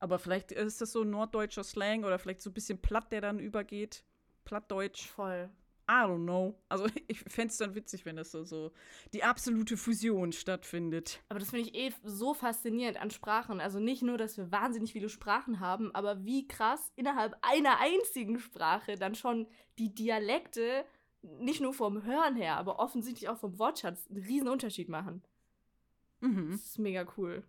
Aber 0.00 0.18
vielleicht 0.18 0.52
ist 0.52 0.80
das 0.82 0.92
so 0.92 1.00
ein 1.02 1.10
norddeutscher 1.10 1.64
Slang 1.64 2.04
oder 2.04 2.18
vielleicht 2.18 2.42
so 2.42 2.50
ein 2.50 2.54
bisschen 2.54 2.78
platt, 2.82 3.10
der 3.12 3.22
dann 3.22 3.38
übergeht. 3.38 4.04
Plattdeutsch. 4.44 5.06
Voll. 5.08 5.48
I 5.88 6.04
don't 6.04 6.24
know. 6.24 6.58
Also 6.68 6.86
ich 7.08 7.20
fände 7.20 7.50
es 7.50 7.58
dann 7.58 7.74
witzig, 7.74 8.04
wenn 8.04 8.16
das 8.16 8.30
so, 8.30 8.44
so 8.44 8.72
die 9.12 9.22
absolute 9.22 9.76
Fusion 9.76 10.32
stattfindet. 10.32 11.20
Aber 11.28 11.38
das 11.38 11.50
finde 11.50 11.68
ich 11.68 11.74
eh 11.74 11.92
so 12.02 12.34
faszinierend 12.34 13.00
an 13.00 13.10
Sprachen. 13.10 13.60
Also 13.60 13.78
nicht 13.78 14.02
nur, 14.02 14.18
dass 14.18 14.36
wir 14.36 14.50
wahnsinnig 14.50 14.92
viele 14.92 15.08
Sprachen 15.08 15.60
haben, 15.60 15.94
aber 15.94 16.24
wie 16.24 16.48
krass 16.48 16.92
innerhalb 16.96 17.36
einer 17.42 17.78
einzigen 17.80 18.38
Sprache 18.38 18.96
dann 18.96 19.14
schon 19.14 19.46
die 19.78 19.94
Dialekte 19.94 20.84
nicht 21.22 21.60
nur 21.60 21.74
vom 21.74 22.04
Hören 22.04 22.36
her, 22.36 22.56
aber 22.56 22.78
offensichtlich 22.78 23.28
auch 23.28 23.38
vom 23.38 23.58
Wortschatz 23.58 24.06
einen 24.08 24.22
riesen 24.22 24.48
Unterschied 24.48 24.88
machen. 24.88 25.22
Mhm. 26.20 26.52
Das 26.52 26.62
ist 26.62 26.78
mega 26.78 27.06
cool. 27.16 27.44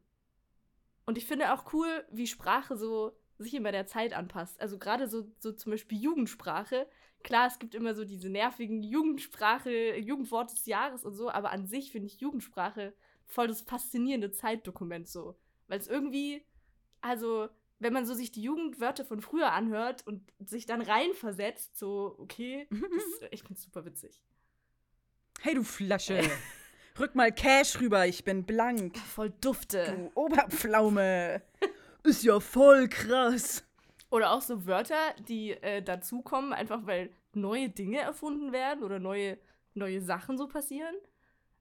Und 1.06 1.18
ich 1.18 1.26
finde 1.26 1.54
auch 1.54 1.74
cool, 1.74 2.06
wie 2.12 2.28
Sprache 2.28 2.76
so 2.76 3.14
sich 3.38 3.54
immer 3.54 3.72
der 3.72 3.88
Zeit 3.88 4.14
anpasst. 4.14 4.60
Also 4.60 4.78
gerade 4.78 5.08
so, 5.08 5.32
so 5.40 5.52
zum 5.52 5.72
Beispiel 5.72 6.00
Jugendsprache. 6.00 6.88
Klar, 7.24 7.48
es 7.48 7.60
gibt 7.60 7.76
immer 7.76 7.94
so 7.94 8.06
diese 8.06 8.30
nervigen 8.30 8.84
Jugendsprache, 8.84 9.98
Jugendwort 9.98 10.52
des 10.52 10.66
Jahres 10.66 11.04
und 11.04 11.14
so, 11.14 11.30
aber 11.30 11.52
an 11.52 11.68
sich 11.68 11.92
finde 11.92 12.08
ich 12.08 12.20
Jugendsprache 12.20 12.94
voll 13.26 13.48
das 13.48 13.62
faszinierende 13.62 14.32
Zeitdokument 14.32 15.08
so. 15.08 15.36
Weil 15.68 15.80
es 15.80 15.88
irgendwie, 15.88 16.46
also, 17.02 17.50
wenn 17.80 17.94
man 17.94 18.06
so 18.06 18.14
sich 18.14 18.32
die 18.32 18.42
Jugendwörter 18.42 19.06
von 19.06 19.22
früher 19.22 19.52
anhört 19.52 20.06
und 20.08 20.32
sich 20.40 20.66
dann 20.66 20.82
reinversetzt, 20.82 21.78
so, 21.78 22.16
okay, 22.20 22.68
das, 22.70 23.30
ich 23.32 23.44
finde 23.44 23.60
super 23.60 23.86
witzig. 23.86 24.22
Hey, 25.42 25.54
du 25.54 25.64
Flasche. 25.64 26.22
Rück 27.00 27.14
mal 27.14 27.32
Cash 27.32 27.80
rüber, 27.80 28.08
ich 28.08 28.24
bin 28.24 28.44
blank. 28.44 28.98
Voll 28.98 29.32
dufte. 29.40 30.10
Du 30.16 30.20
Oberpflaume. 30.20 31.44
Ist 32.04 32.24
ja 32.24 32.40
voll 32.40 32.88
krass. 32.88 33.67
Oder 34.10 34.32
auch 34.32 34.42
so 34.42 34.66
Wörter, 34.66 35.14
die 35.28 35.52
äh, 35.52 35.82
dazukommen, 35.82 36.54
einfach 36.54 36.86
weil 36.86 37.10
neue 37.34 37.70
Dinge 37.70 38.00
erfunden 38.00 38.52
werden 38.52 38.84
oder 38.84 39.00
neue, 39.00 39.38
neue 39.74 40.02
Sachen 40.02 40.38
so 40.38 40.48
passieren. 40.48 40.96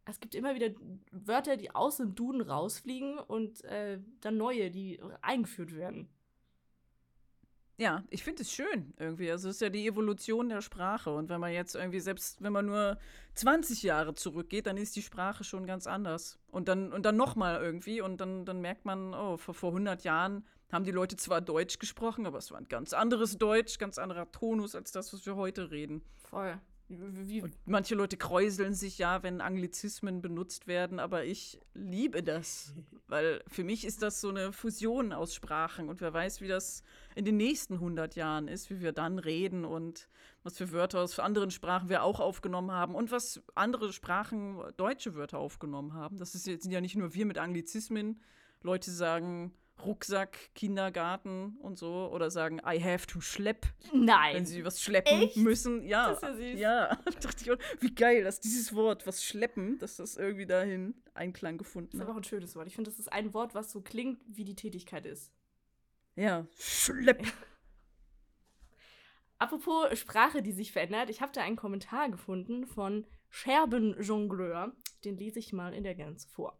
Es 0.04 0.20
gibt 0.20 0.34
immer 0.36 0.54
wieder 0.54 0.70
Wörter, 1.10 1.56
die 1.56 1.74
aus 1.74 1.96
dem 1.96 2.14
Duden 2.14 2.40
rausfliegen 2.40 3.18
und 3.18 3.64
äh, 3.64 3.98
dann 4.20 4.36
neue, 4.36 4.70
die 4.70 5.00
eingeführt 5.20 5.74
werden. 5.74 6.08
Ja, 7.78 8.04
ich 8.08 8.24
finde 8.24 8.42
es 8.42 8.50
schön 8.50 8.94
irgendwie. 8.98 9.30
Also 9.30 9.50
es 9.50 9.56
ist 9.56 9.60
ja 9.60 9.68
die 9.68 9.86
Evolution 9.86 10.48
der 10.48 10.62
Sprache. 10.62 11.14
Und 11.14 11.28
wenn 11.28 11.40
man 11.40 11.52
jetzt 11.52 11.74
irgendwie, 11.74 12.00
selbst 12.00 12.42
wenn 12.42 12.52
man 12.52 12.64
nur 12.64 12.98
20 13.34 13.82
Jahre 13.82 14.14
zurückgeht, 14.14 14.66
dann 14.66 14.78
ist 14.78 14.96
die 14.96 15.02
Sprache 15.02 15.44
schon 15.44 15.66
ganz 15.66 15.86
anders. 15.86 16.38
Und 16.48 16.68
dann, 16.68 16.90
und 16.92 17.04
dann 17.04 17.16
nochmal 17.16 17.60
irgendwie. 17.62 18.00
Und 18.00 18.18
dann, 18.18 18.46
dann 18.46 18.62
merkt 18.62 18.86
man, 18.86 19.12
oh, 19.12 19.36
vor, 19.36 19.52
vor 19.52 19.70
100 19.70 20.04
Jahren 20.04 20.46
haben 20.70 20.84
die 20.84 20.90
Leute 20.90 21.16
zwar 21.16 21.40
Deutsch 21.40 21.78
gesprochen, 21.78 22.26
aber 22.26 22.38
es 22.38 22.50
war 22.50 22.58
ein 22.58 22.68
ganz 22.68 22.92
anderes 22.92 23.38
Deutsch, 23.38 23.78
ganz 23.78 23.98
anderer 23.98 24.30
Tonus 24.32 24.74
als 24.74 24.92
das, 24.92 25.12
was 25.12 25.24
wir 25.26 25.36
heute 25.36 25.70
reden. 25.70 26.02
Voll. 26.16 26.58
Wie, 26.88 27.42
Und 27.42 27.52
manche 27.64 27.96
Leute 27.96 28.16
kräuseln 28.16 28.72
sich 28.72 28.98
ja, 28.98 29.24
wenn 29.24 29.40
Anglizismen 29.40 30.22
benutzt 30.22 30.68
werden, 30.68 31.00
aber 31.00 31.24
ich 31.24 31.58
liebe 31.74 32.22
das, 32.22 32.74
weil 33.08 33.42
für 33.48 33.64
mich 33.64 33.84
ist 33.84 34.02
das 34.02 34.20
so 34.20 34.28
eine 34.28 34.52
Fusion 34.52 35.12
aus 35.12 35.34
Sprachen 35.34 35.88
und 35.88 36.00
wer 36.00 36.12
weiß, 36.12 36.40
wie 36.40 36.46
das 36.46 36.84
in 37.16 37.24
den 37.24 37.38
nächsten 37.38 37.74
100 37.74 38.14
Jahren 38.14 38.46
ist, 38.46 38.70
wie 38.70 38.80
wir 38.80 38.92
dann 38.92 39.18
reden 39.18 39.64
und 39.64 40.08
was 40.44 40.58
für 40.58 40.70
Wörter 40.70 41.00
aus 41.00 41.18
anderen 41.18 41.50
Sprachen 41.50 41.88
wir 41.88 42.04
auch 42.04 42.20
aufgenommen 42.20 42.70
haben 42.70 42.94
und 42.94 43.10
was 43.10 43.42
andere 43.56 43.92
Sprachen 43.92 44.62
deutsche 44.76 45.16
Wörter 45.16 45.38
aufgenommen 45.38 45.92
haben. 45.92 46.18
Das 46.18 46.36
ist 46.36 46.46
jetzt, 46.46 46.62
sind 46.62 46.72
ja 46.72 46.80
nicht 46.80 46.94
nur 46.94 47.14
wir 47.14 47.26
mit 47.26 47.38
Anglizismen. 47.38 48.20
Leute 48.62 48.92
sagen 48.92 49.52
Rucksack, 49.84 50.54
Kindergarten 50.54 51.56
und 51.60 51.78
so 51.78 52.10
oder 52.12 52.30
sagen 52.30 52.60
I 52.66 52.82
have 52.82 53.06
to 53.06 53.20
schlepp 53.20 53.66
Nein. 53.92 54.34
wenn 54.36 54.46
sie 54.46 54.64
was 54.64 54.80
schleppen 54.82 55.22
Echt? 55.22 55.36
müssen. 55.36 55.84
Ja, 55.84 56.08
Das 56.08 56.16
ist 56.18 56.22
ja 56.22 56.34
süß. 56.34 56.60
ja. 56.60 56.96
dachte 57.20 57.44
ich, 57.52 57.82
wie 57.82 57.94
geil, 57.94 58.24
dass 58.24 58.40
dieses 58.40 58.74
Wort, 58.74 59.06
was 59.06 59.22
schleppen, 59.22 59.78
dass 59.78 59.96
das 59.96 60.16
irgendwie 60.16 60.46
dahin 60.46 60.94
Einklang 61.14 61.58
Das 61.58 61.66
gefunden 61.66 61.94
ist 61.96 62.00
aber 62.00 62.08
hat. 62.10 62.14
auch 62.14 62.20
ein 62.20 62.24
schönes 62.24 62.56
Wort. 62.56 62.66
Ich 62.66 62.74
finde, 62.74 62.90
das 62.90 62.98
ist 62.98 63.12
ein 63.12 63.34
Wort, 63.34 63.54
was 63.54 63.70
so 63.70 63.80
klingt, 63.82 64.20
wie 64.26 64.44
die 64.44 64.56
Tätigkeit 64.56 65.04
ist. 65.06 65.32
Ja, 66.14 66.46
schlepp. 66.58 67.26
Apropos 69.38 69.98
Sprache, 69.98 70.42
die 70.42 70.52
sich 70.52 70.72
verändert, 70.72 71.10
ich 71.10 71.20
habe 71.20 71.32
da 71.32 71.42
einen 71.42 71.56
Kommentar 71.56 72.08
gefunden 72.10 72.66
von 72.66 73.06
Scherbenjongleur. 73.28 74.72
Den 75.04 75.18
lese 75.18 75.38
ich 75.38 75.52
mal 75.52 75.74
in 75.74 75.84
der 75.84 75.94
Gänze 75.94 76.26
vor. 76.28 76.58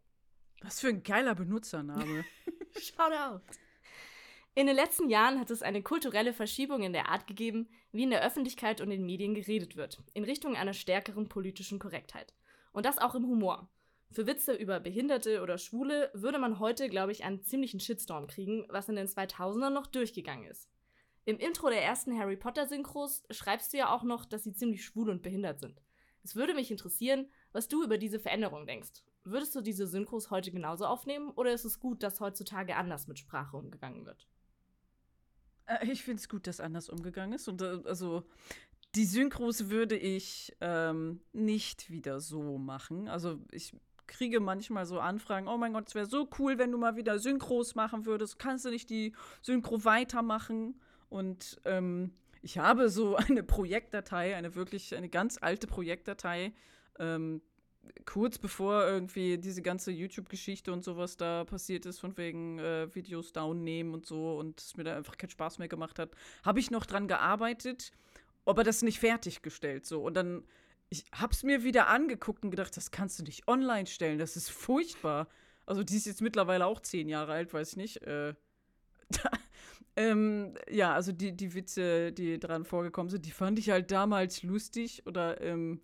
Was 0.63 0.81
für 0.81 0.89
ein 0.89 1.03
geiler 1.03 1.35
Benutzername. 1.35 2.25
Shout 2.81 3.13
out. 3.13 3.43
In 4.55 4.67
den 4.67 4.77
letzten 4.77 5.11
Jahren 5.11 5.39
hat 5.39 5.51
es 5.51 5.63
eine 5.63 5.83
kulturelle 5.83 6.33
Verschiebung 6.33 6.83
in 6.83 6.93
der 6.93 7.09
Art 7.11 7.27
gegeben, 7.27 7.69
wie 7.93 8.05
in 8.05 8.11
der 8.11 8.25
Öffentlichkeit 8.25 8.81
und 8.81 8.91
in 8.91 9.05
Medien 9.05 9.35
geredet 9.35 9.77
wird, 9.77 10.03
in 10.15 10.25
Richtung 10.25 10.57
einer 10.57 10.73
stärkeren 10.73 11.29
politischen 11.29 11.79
Korrektheit. 11.79 12.33
Und 12.73 12.87
das 12.87 12.99
auch 12.99 13.15
im 13.15 13.27
Humor. 13.27 13.69
Für 14.11 14.27
Witze 14.27 14.55
über 14.55 14.81
Behinderte 14.81 15.43
oder 15.43 15.59
Schwule 15.59 16.11
würde 16.15 16.39
man 16.39 16.59
heute, 16.59 16.89
glaube 16.89 17.13
ich, 17.13 17.25
einen 17.25 17.43
ziemlichen 17.43 17.81
Shitstorm 17.81 18.29
kriegen, 18.29 18.65
was 18.69 18.89
in 18.89 18.97
den 18.97 19.09
2000ern 19.09 19.71
noch 19.71 19.87
durchgegangen 19.87 20.47
ist. 20.47 20.71
Im 21.27 21.39
Intro 21.39 21.69
der 21.69 21.83
ersten 21.83 22.19
Harry 22.19 22.37
Potter 22.37 22.67
Synchros 22.67 23.25
schreibst 23.31 23.73
du 23.73 23.79
ja 23.79 23.95
auch 23.95 24.05
noch, 24.05 24.25
dass 24.25 24.45
sie 24.45 24.55
ziemlich 24.55 24.85
schwul 24.85 25.11
und 25.11 25.23
behindert 25.23 25.61
sind. 25.61 25.83
Es 26.23 26.37
würde 26.37 26.55
mich 26.55 26.71
interessieren, 26.71 27.29
was 27.53 27.69
du 27.69 27.83
über 27.83 27.99
diese 27.99 28.21
Veränderung 28.21 28.67
denkst. 28.67 29.03
Würdest 29.27 29.57
du 29.57 29.61
diese 29.61 29.89
Synchros 29.89 30.31
heute 30.31 30.53
genauso 30.53 30.87
aufnehmen 30.87 31.31
oder 31.31 31.53
ist 31.53 31.65
es 31.65 31.81
gut, 31.81 32.05
dass 32.05 32.21
heutzutage 32.21 32.77
anders 32.77 33.09
mit 33.09 33.19
Sprache 33.19 33.57
umgegangen 33.57 34.07
wird? 34.07 34.29
Äh, 35.67 35.91
ich 35.91 36.05
finde 36.05 36.21
es 36.21 36.29
gut, 36.29 36.47
dass 36.47 36.61
anders 36.61 36.89
umgegangen 36.89 37.33
ist. 37.33 37.49
Und 37.49 37.61
äh, 37.61 37.81
also 37.85 38.25
die 38.95 39.05
Synchros 39.05 39.69
würde 39.69 39.97
ich 39.97 40.57
ähm, 40.61 41.21
nicht 41.33 41.91
wieder 41.91 42.21
so 42.21 42.57
machen. 42.57 43.09
Also 43.09 43.41
ich 43.51 43.75
kriege 44.07 44.39
manchmal 44.39 44.87
so 44.87 45.01
Anfragen, 45.01 45.49
oh 45.49 45.57
mein 45.57 45.73
Gott, 45.73 45.89
es 45.89 45.97
wäre 45.97 46.07
so 46.07 46.29
cool, 46.39 46.59
wenn 46.59 46.71
du 46.71 46.79
mal 46.79 46.95
wieder 46.95 47.19
Synchros 47.19 47.75
machen 47.75 48.07
würdest. 48.07 48.39
Kannst 48.39 48.65
du 48.65 48.71
nicht 48.71 48.89
die 48.89 49.13
Synchro 49.43 49.85
weitermachen? 49.85 50.81
Und 51.09 51.61
ähm, 51.65 52.15
ich 52.43 52.59
habe 52.59 52.89
so 52.91 53.17
eine 53.17 53.43
Projektdatei, 53.43 54.37
eine 54.37 54.55
wirklich, 54.55 54.95
eine 54.95 55.09
ganz 55.09 55.39
alte 55.41 55.67
Projektdatei, 55.67 56.55
ähm, 57.01 57.43
kurz 58.05 58.39
bevor 58.39 58.87
irgendwie 58.87 59.39
diese 59.39 59.63
ganze 59.63 59.91
YouTube-Geschichte 59.91 60.73
und 60.73 60.85
sowas 60.85 61.17
da 61.17 61.45
passiert 61.45 61.87
ist, 61.87 61.99
von 61.99 62.17
wegen 62.17 62.59
äh, 62.59 62.95
Videos 62.95 63.33
downnehmen 63.33 63.95
und 63.95 64.07
so 64.07 64.39
und 64.39 64.61
es 64.61 64.77
mir 64.77 64.85
da 64.85 64.97
einfach 64.97 65.17
keinen 65.17 65.31
Spaß 65.31 65.59
mehr 65.59 65.69
gemacht 65.69 65.99
hat, 65.99 66.11
habe 66.45 66.61
ich 66.61 66.71
noch 66.71 66.87
dran 66.87 67.09
gearbeitet, 67.09 67.93
aber 68.45 68.65
das 68.65 68.83
nicht 68.83 69.01
fertiggestellt 69.01 69.87
so. 69.87 70.03
Und 70.03 70.15
dann, 70.15 70.45
ich 70.89 71.05
hab's 71.13 71.43
mir 71.43 71.65
wieder 71.65 71.89
angeguckt 71.89 72.45
und 72.45 72.51
gedacht, 72.51 72.77
das 72.77 72.91
kannst 72.91 73.19
du 73.19 73.25
nicht 73.25 73.49
online 73.49 73.87
stellen, 73.87 74.19
das 74.19 74.37
ist 74.37 74.51
furchtbar. 74.51 75.29
Also 75.67 75.83
die 75.83 75.97
ist 75.97 76.07
jetzt 76.07 76.23
mittlerweile 76.23 76.67
auch 76.67 76.81
zehn 76.81 77.09
Jahre 77.09 77.33
alt, 77.33 77.53
weiß 77.53 77.71
ich 77.71 77.77
nicht. 77.77 78.03
Äh, 78.03 78.35
ähm, 79.97 80.55
ja, 80.71 80.95
also 80.95 81.13
die, 81.13 81.37
die 81.37 81.55
Witze, 81.55 82.13
die 82.13 82.39
dran 82.39 82.65
vorgekommen 82.65 83.11
sind, 83.11 83.27
die 83.27 83.31
fand 83.33 83.59
ich 83.59 83.71
halt 83.71 83.91
damals 83.91 84.43
lustig 84.43 85.03
oder 85.07 85.41
ähm, 85.41 85.81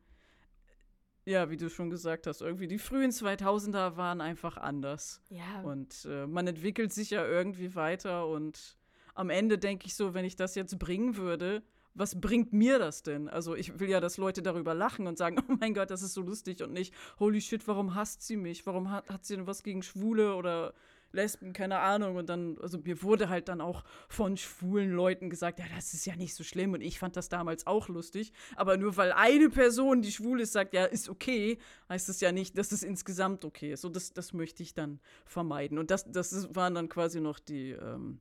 ja, 1.24 1.50
wie 1.50 1.56
du 1.56 1.70
schon 1.70 1.90
gesagt 1.90 2.26
hast, 2.26 2.40
irgendwie 2.40 2.66
die 2.66 2.78
frühen 2.78 3.10
2000er 3.10 3.96
waren 3.96 4.20
einfach 4.20 4.56
anders. 4.56 5.20
Ja, 5.28 5.62
Und 5.62 6.06
äh, 6.10 6.26
man 6.26 6.46
entwickelt 6.46 6.92
sich 6.92 7.10
ja 7.10 7.26
irgendwie 7.26 7.74
weiter 7.74 8.26
und 8.26 8.76
am 9.14 9.30
Ende 9.30 9.58
denke 9.58 9.86
ich 9.86 9.94
so, 9.94 10.14
wenn 10.14 10.24
ich 10.24 10.36
das 10.36 10.54
jetzt 10.54 10.78
bringen 10.78 11.16
würde, 11.16 11.62
was 11.94 12.20
bringt 12.20 12.52
mir 12.52 12.78
das 12.78 13.02
denn? 13.02 13.28
Also 13.28 13.54
ich 13.54 13.78
will 13.78 13.88
ja, 13.88 14.00
dass 14.00 14.16
Leute 14.16 14.42
darüber 14.42 14.74
lachen 14.74 15.06
und 15.06 15.18
sagen, 15.18 15.36
oh 15.48 15.56
mein 15.60 15.74
Gott, 15.74 15.90
das 15.90 16.02
ist 16.02 16.14
so 16.14 16.22
lustig 16.22 16.62
und 16.62 16.72
nicht, 16.72 16.94
holy 17.18 17.40
shit, 17.40 17.66
warum 17.68 17.94
hasst 17.94 18.22
sie 18.22 18.36
mich? 18.36 18.66
Warum 18.66 18.90
hat, 18.90 19.08
hat 19.10 19.24
sie 19.24 19.36
denn 19.36 19.46
was 19.46 19.62
gegen 19.62 19.82
Schwule 19.82 20.34
oder 20.34 20.74
Lesben, 21.12 21.52
keine 21.52 21.78
Ahnung. 21.78 22.16
Und 22.16 22.28
dann, 22.28 22.58
also 22.60 22.78
mir 22.78 23.02
wurde 23.02 23.28
halt 23.28 23.48
dann 23.48 23.60
auch 23.60 23.84
von 24.08 24.36
schwulen 24.36 24.92
Leuten 24.92 25.30
gesagt, 25.30 25.58
ja, 25.58 25.66
das 25.74 25.94
ist 25.94 26.06
ja 26.06 26.16
nicht 26.16 26.34
so 26.34 26.44
schlimm. 26.44 26.72
Und 26.72 26.80
ich 26.80 26.98
fand 26.98 27.16
das 27.16 27.28
damals 27.28 27.66
auch 27.66 27.88
lustig. 27.88 28.32
Aber 28.56 28.76
nur 28.76 28.96
weil 28.96 29.12
eine 29.12 29.50
Person, 29.50 30.02
die 30.02 30.12
schwul 30.12 30.40
ist, 30.40 30.52
sagt, 30.52 30.74
ja, 30.74 30.84
ist 30.84 31.08
okay, 31.08 31.58
heißt 31.88 32.08
das 32.08 32.20
ja 32.20 32.32
nicht, 32.32 32.56
dass 32.58 32.72
es 32.72 32.82
insgesamt 32.82 33.44
okay 33.44 33.72
ist. 33.72 33.84
Und 33.84 33.96
das, 33.96 34.12
das 34.12 34.32
möchte 34.32 34.62
ich 34.62 34.74
dann 34.74 35.00
vermeiden. 35.24 35.78
Und 35.78 35.90
das, 35.90 36.10
das 36.10 36.54
waren 36.54 36.74
dann 36.74 36.88
quasi 36.88 37.20
noch 37.20 37.38
die, 37.38 37.70
ähm, 37.70 38.20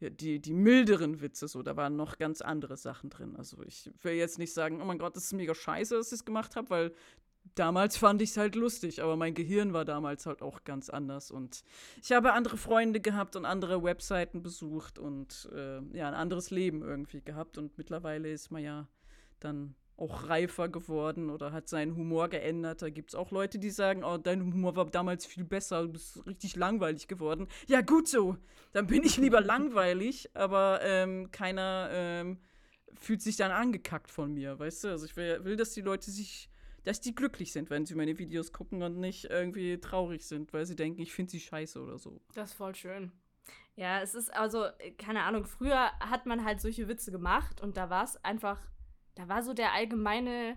die, 0.00 0.40
die 0.40 0.52
milderen 0.52 1.20
Witze, 1.20 1.48
so, 1.48 1.62
da 1.62 1.76
waren 1.76 1.96
noch 1.96 2.18
ganz 2.18 2.40
andere 2.40 2.76
Sachen 2.76 3.10
drin. 3.10 3.36
Also 3.36 3.62
ich 3.62 3.90
will 4.02 4.14
jetzt 4.14 4.38
nicht 4.38 4.52
sagen, 4.52 4.80
oh 4.82 4.84
mein 4.84 4.98
Gott, 4.98 5.16
das 5.16 5.24
ist 5.24 5.32
mega 5.32 5.54
scheiße, 5.54 5.96
dass 5.96 6.08
ich 6.08 6.14
es 6.14 6.24
gemacht 6.24 6.56
habe, 6.56 6.70
weil 6.70 6.94
damals 7.54 7.96
fand 7.96 8.22
ich 8.22 8.30
es 8.30 8.36
halt 8.36 8.54
lustig, 8.54 9.02
aber 9.02 9.16
mein 9.16 9.34
Gehirn 9.34 9.72
war 9.72 9.84
damals 9.84 10.26
halt 10.26 10.42
auch 10.42 10.64
ganz 10.64 10.90
anders. 10.90 11.30
Und 11.30 11.62
ich 12.02 12.12
habe 12.12 12.32
andere 12.32 12.56
Freunde 12.56 13.00
gehabt 13.00 13.36
und 13.36 13.44
andere 13.44 13.82
Webseiten 13.82 14.42
besucht 14.42 14.98
und 14.98 15.48
äh, 15.54 15.80
ja, 15.96 16.08
ein 16.08 16.14
anderes 16.14 16.50
Leben 16.50 16.82
irgendwie 16.82 17.20
gehabt. 17.20 17.58
Und 17.58 17.78
mittlerweile 17.78 18.30
ist 18.30 18.50
man 18.50 18.62
ja 18.62 18.88
dann 19.40 19.74
auch 19.96 20.28
reifer 20.28 20.68
geworden 20.68 21.30
oder 21.30 21.52
hat 21.52 21.68
seinen 21.68 21.96
Humor 21.96 22.28
geändert. 22.28 22.82
Da 22.82 22.90
gibt 22.90 23.10
es 23.10 23.14
auch 23.14 23.30
Leute, 23.30 23.58
die 23.58 23.70
sagen, 23.70 24.02
oh, 24.02 24.18
dein 24.18 24.42
Humor 24.42 24.74
war 24.74 24.86
damals 24.86 25.24
viel 25.24 25.44
besser, 25.44 25.82
du 25.82 25.92
bist 25.92 26.26
richtig 26.26 26.56
langweilig 26.56 27.06
geworden. 27.06 27.46
Ja, 27.68 27.80
gut 27.80 28.08
so. 28.08 28.36
Dann 28.72 28.86
bin 28.86 29.04
ich 29.04 29.16
lieber 29.18 29.40
langweilig, 29.42 30.30
aber 30.34 30.80
ähm, 30.82 31.30
keiner 31.30 31.88
ähm, 31.92 32.38
fühlt 32.94 33.22
sich 33.22 33.36
dann 33.36 33.52
angekackt 33.52 34.10
von 34.10 34.32
mir, 34.32 34.58
weißt 34.58 34.84
du? 34.84 34.88
Also 34.88 35.06
ich 35.06 35.16
will, 35.16 35.44
will, 35.44 35.56
dass 35.56 35.72
die 35.72 35.80
Leute 35.80 36.10
sich, 36.10 36.50
dass 36.84 37.00
die 37.00 37.14
glücklich 37.14 37.52
sind, 37.52 37.70
wenn 37.70 37.86
sie 37.86 37.94
meine 37.94 38.18
Videos 38.18 38.52
gucken 38.52 38.82
und 38.82 38.98
nicht 38.98 39.24
irgendwie 39.24 39.78
traurig 39.80 40.26
sind, 40.26 40.52
weil 40.52 40.66
sie 40.66 40.76
denken, 40.76 41.00
ich 41.00 41.12
finde 41.12 41.32
sie 41.32 41.40
scheiße 41.40 41.82
oder 41.82 41.98
so. 41.98 42.20
Das 42.34 42.50
ist 42.50 42.56
voll 42.56 42.74
schön. 42.74 43.12
Ja, 43.76 44.00
es 44.00 44.14
ist 44.14 44.32
also, 44.32 44.66
keine 44.98 45.22
Ahnung, 45.22 45.44
früher 45.46 45.90
hat 45.98 46.26
man 46.26 46.44
halt 46.44 46.60
solche 46.60 46.86
Witze 46.86 47.10
gemacht 47.10 47.60
und 47.60 47.76
da 47.76 47.90
war 47.90 48.04
es 48.04 48.22
einfach, 48.24 48.60
da 49.16 49.28
war 49.28 49.42
so 49.42 49.52
der 49.52 49.72
allgemeine 49.72 50.56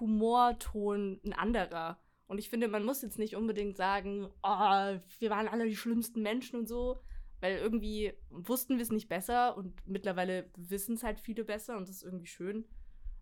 Humorton 0.00 1.20
ein 1.24 1.32
anderer. 1.32 1.98
Und 2.26 2.38
ich 2.38 2.50
finde, 2.50 2.66
man 2.66 2.84
muss 2.84 3.02
jetzt 3.02 3.18
nicht 3.18 3.36
unbedingt 3.36 3.76
sagen, 3.76 4.26
oh, 4.42 4.98
wir 5.18 5.30
waren 5.30 5.46
alle 5.46 5.66
die 5.66 5.76
schlimmsten 5.76 6.22
Menschen 6.22 6.58
und 6.58 6.66
so, 6.66 7.00
weil 7.40 7.58
irgendwie 7.58 8.14
wussten 8.30 8.76
wir 8.76 8.82
es 8.82 8.90
nicht 8.90 9.08
besser 9.08 9.56
und 9.56 9.86
mittlerweile 9.86 10.50
wissen 10.56 10.96
es 10.96 11.04
halt 11.04 11.20
viele 11.20 11.44
besser 11.44 11.76
und 11.76 11.88
das 11.88 11.96
ist 11.96 12.02
irgendwie 12.02 12.26
schön. 12.26 12.64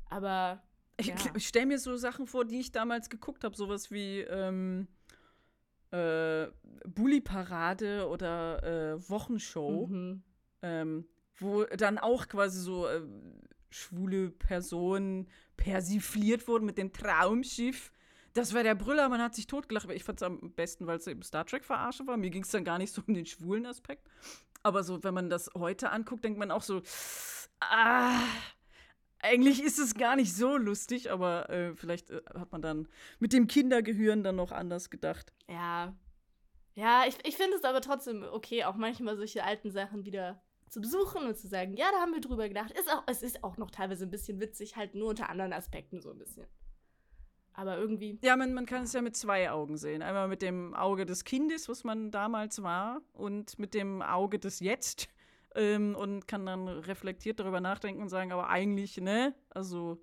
Aber. 0.09 0.63
Ich, 0.97 1.09
ja. 1.09 1.15
ich 1.35 1.49
stelle 1.49 1.67
mir 1.67 1.79
so 1.79 1.97
Sachen 1.97 2.27
vor, 2.27 2.45
die 2.45 2.61
ich 2.61 2.73
damals 2.73 3.11
geguckt 3.11 3.45
habe, 3.45 3.57
sowas 3.57 3.91
wie 3.91 4.21
ähm, 4.21 4.87
äh, 5.91 6.47
Bully-Parade 6.87 8.09
oder 8.09 8.63
äh, 8.95 9.11
Wochenshow, 9.11 9.87
Mhm. 9.89 10.23
ähm, 10.63 11.07
wo 11.37 11.65
dann 11.65 11.99
auch 11.99 12.29
quasi 12.29 12.61
so 12.61 12.87
äh, 12.87 13.03
schwule 13.71 14.31
Personen 14.31 15.29
persifliert 15.57 16.47
wurden 16.47 16.65
mit 16.65 16.79
dem 16.79 16.93
Traumschiff. 16.93 17.91
Das 18.33 18.55
war 18.55 18.63
der 18.63 18.75
Brüller, 18.75 19.09
man 19.09 19.21
hat 19.23 19.35
sich 19.35 19.47
totgelacht, 19.47 19.89
ich 19.91 20.05
fand 20.05 20.21
es 20.21 20.23
am 20.25 20.53
besten, 20.55 20.87
weil 20.87 20.99
es 20.99 21.07
eben 21.07 21.23
Star 21.23 21.45
Trek-Verarsche 21.47 22.07
war. 22.07 22.17
Mir 22.17 22.31
ging 22.31 22.43
es 22.43 22.51
dann 22.51 22.65
gar 22.65 22.79
nicht 22.79 22.93
so 22.93 23.03
um 23.07 23.15
den 23.15 23.27
schwulen 23.27 23.67
Aspekt. 23.67 24.09
Aber 24.63 24.83
so, 24.83 25.05
wenn 25.05 25.15
man 25.15 25.29
das 25.29 25.51
heute 25.57 25.91
anguckt, 25.91 26.25
denkt 26.25 26.39
man 26.39 26.51
auch 26.51 26.63
so, 26.63 26.83
ah, 27.61 28.19
eigentlich 29.25 29.63
ist 29.63 29.79
es 29.79 29.95
gar 29.95 30.17
nicht 30.17 30.35
so 30.35 30.57
lustig, 30.57 31.11
aber 31.11 31.49
äh, 31.51 31.75
vielleicht 31.75 32.11
äh, 32.11 32.21
hat 32.39 32.53
man 32.53 32.63
dann 32.63 32.89
mit 33.19 33.33
dem 33.33 33.47
Kindergehirn 33.47 34.23
dann 34.23 34.37
noch 34.37 34.53
anders 34.53 34.91
gedacht. 34.91 35.33
Ja. 35.49 35.97
Ja, 36.75 37.05
ich, 37.07 37.17
ich 37.25 37.37
finde 37.37 37.57
es 37.57 37.65
aber 37.65 37.81
trotzdem 37.81 38.25
okay, 38.33 38.65
auch 38.65 38.77
manchmal 38.77 39.17
solche 39.17 39.45
alten 39.45 39.71
Sachen 39.71 40.05
wieder 40.05 40.43
zu 40.69 40.81
besuchen 40.81 41.27
und 41.27 41.37
zu 41.37 41.47
sagen, 41.47 41.77
ja, 41.77 41.87
da 41.93 42.01
haben 42.01 42.13
wir 42.13 42.21
drüber 42.21 42.49
gedacht. 42.49 42.73
Ist 42.73 42.93
auch, 42.93 43.05
es 43.07 43.23
ist 43.23 43.45
auch 43.45 43.57
noch 43.57 43.71
teilweise 43.71 44.05
ein 44.05 44.11
bisschen 44.11 44.41
witzig, 44.41 44.77
halt 44.77 44.95
nur 44.95 45.11
unter 45.11 45.31
anderen 45.31 45.53
Aspekten 45.53 46.01
so 46.01 46.11
ein 46.11 46.19
bisschen. 46.19 46.47
Aber 47.53 47.79
irgendwie. 47.79 48.19
Ja, 48.23 48.37
man, 48.37 48.53
man 48.53 48.67
kann 48.67 48.83
es 48.83 48.93
ja 48.93 49.01
mit 49.01 49.17
zwei 49.17 49.51
Augen 49.51 49.77
sehen. 49.77 50.03
Einmal 50.03 50.27
mit 50.27 50.43
dem 50.43 50.75
Auge 50.75 51.07
des 51.07 51.23
Kindes, 51.23 51.69
was 51.69 51.85
man 51.85 52.11
damals 52.11 52.63
war, 52.63 53.01
und 53.13 53.59
mit 53.61 53.75
dem 53.75 54.03
Auge 54.03 54.41
des 54.41 54.59
Jetzt. 54.59 55.09
Ähm, 55.55 55.95
und 55.95 56.27
kann 56.27 56.47
dann 56.47 56.67
reflektiert 56.67 57.39
darüber 57.39 57.61
nachdenken 57.61 58.03
und 58.03 58.09
sagen, 58.09 58.33
aber 58.33 58.49
eigentlich, 58.49 58.97
ne, 59.01 59.35
also 59.51 60.01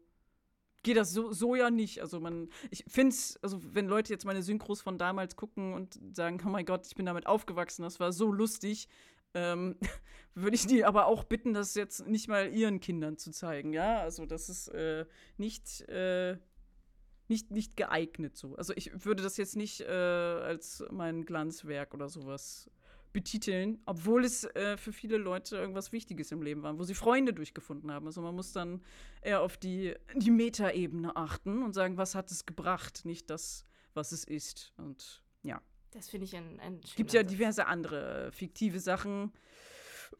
geht 0.83 0.97
das 0.97 1.11
so, 1.11 1.31
so 1.31 1.55
ja 1.55 1.69
nicht. 1.69 2.01
Also 2.01 2.19
man, 2.19 2.49
ich 2.69 2.83
finde 2.87 3.13
es, 3.13 3.37
also 3.41 3.59
wenn 3.73 3.87
Leute 3.87 4.11
jetzt 4.11 4.25
meine 4.25 4.43
Synchros 4.43 4.81
von 4.81 4.97
damals 4.97 5.35
gucken 5.35 5.73
und 5.73 5.99
sagen, 6.13 6.41
oh 6.45 6.49
mein 6.49 6.65
Gott, 6.65 6.87
ich 6.87 6.95
bin 6.95 7.05
damit 7.05 7.27
aufgewachsen, 7.27 7.83
das 7.83 7.99
war 7.99 8.11
so 8.11 8.31
lustig, 8.31 8.87
ähm, 9.33 9.77
würde 10.35 10.55
ich 10.55 10.65
die 10.67 10.85
aber 10.85 11.05
auch 11.05 11.23
bitten, 11.23 11.53
das 11.53 11.75
jetzt 11.75 12.07
nicht 12.07 12.27
mal 12.27 12.53
ihren 12.53 12.79
Kindern 12.79 13.17
zu 13.17 13.31
zeigen, 13.31 13.73
ja. 13.73 13.99
Also 13.99 14.25
das 14.25 14.49
ist 14.49 14.69
äh, 14.69 15.05
nicht, 15.37 15.81
äh, 15.89 16.37
nicht, 17.27 17.51
nicht 17.51 17.77
geeignet 17.77 18.35
so. 18.35 18.55
Also 18.55 18.73
ich 18.75 19.05
würde 19.05 19.23
das 19.23 19.37
jetzt 19.37 19.55
nicht 19.55 19.81
äh, 19.81 19.85
als 19.85 20.83
mein 20.91 21.25
Glanzwerk 21.25 21.93
oder 21.93 22.09
sowas 22.09 22.69
betiteln, 23.13 23.79
obwohl 23.85 24.23
es 24.23 24.43
äh, 24.55 24.77
für 24.77 24.93
viele 24.93 25.17
Leute 25.17 25.57
irgendwas 25.57 25.91
Wichtiges 25.91 26.31
im 26.31 26.41
Leben 26.41 26.63
war, 26.63 26.77
wo 26.77 26.83
sie 26.83 26.93
Freunde 26.93 27.33
durchgefunden 27.33 27.91
haben. 27.91 28.05
Also 28.05 28.21
man 28.21 28.35
muss 28.35 28.53
dann 28.53 28.81
eher 29.21 29.41
auf 29.41 29.57
die, 29.57 29.95
die 30.15 30.31
Metaebene 30.31 31.15
achten 31.15 31.63
und 31.63 31.73
sagen, 31.73 31.97
was 31.97 32.15
hat 32.15 32.31
es 32.31 32.45
gebracht, 32.45 33.05
nicht 33.05 33.29
das, 33.29 33.65
was 33.93 34.11
es 34.11 34.23
ist. 34.23 34.73
Und 34.77 35.23
ja. 35.43 35.61
Das 35.91 36.09
finde 36.09 36.25
ich 36.25 36.35
ein, 36.35 36.59
ein 36.59 36.79
Es 36.83 36.95
gibt 36.95 37.11
ja 37.13 37.23
diverse 37.23 37.67
andere 37.67 38.27
äh, 38.27 38.31
fiktive 38.31 38.79
Sachen 38.79 39.33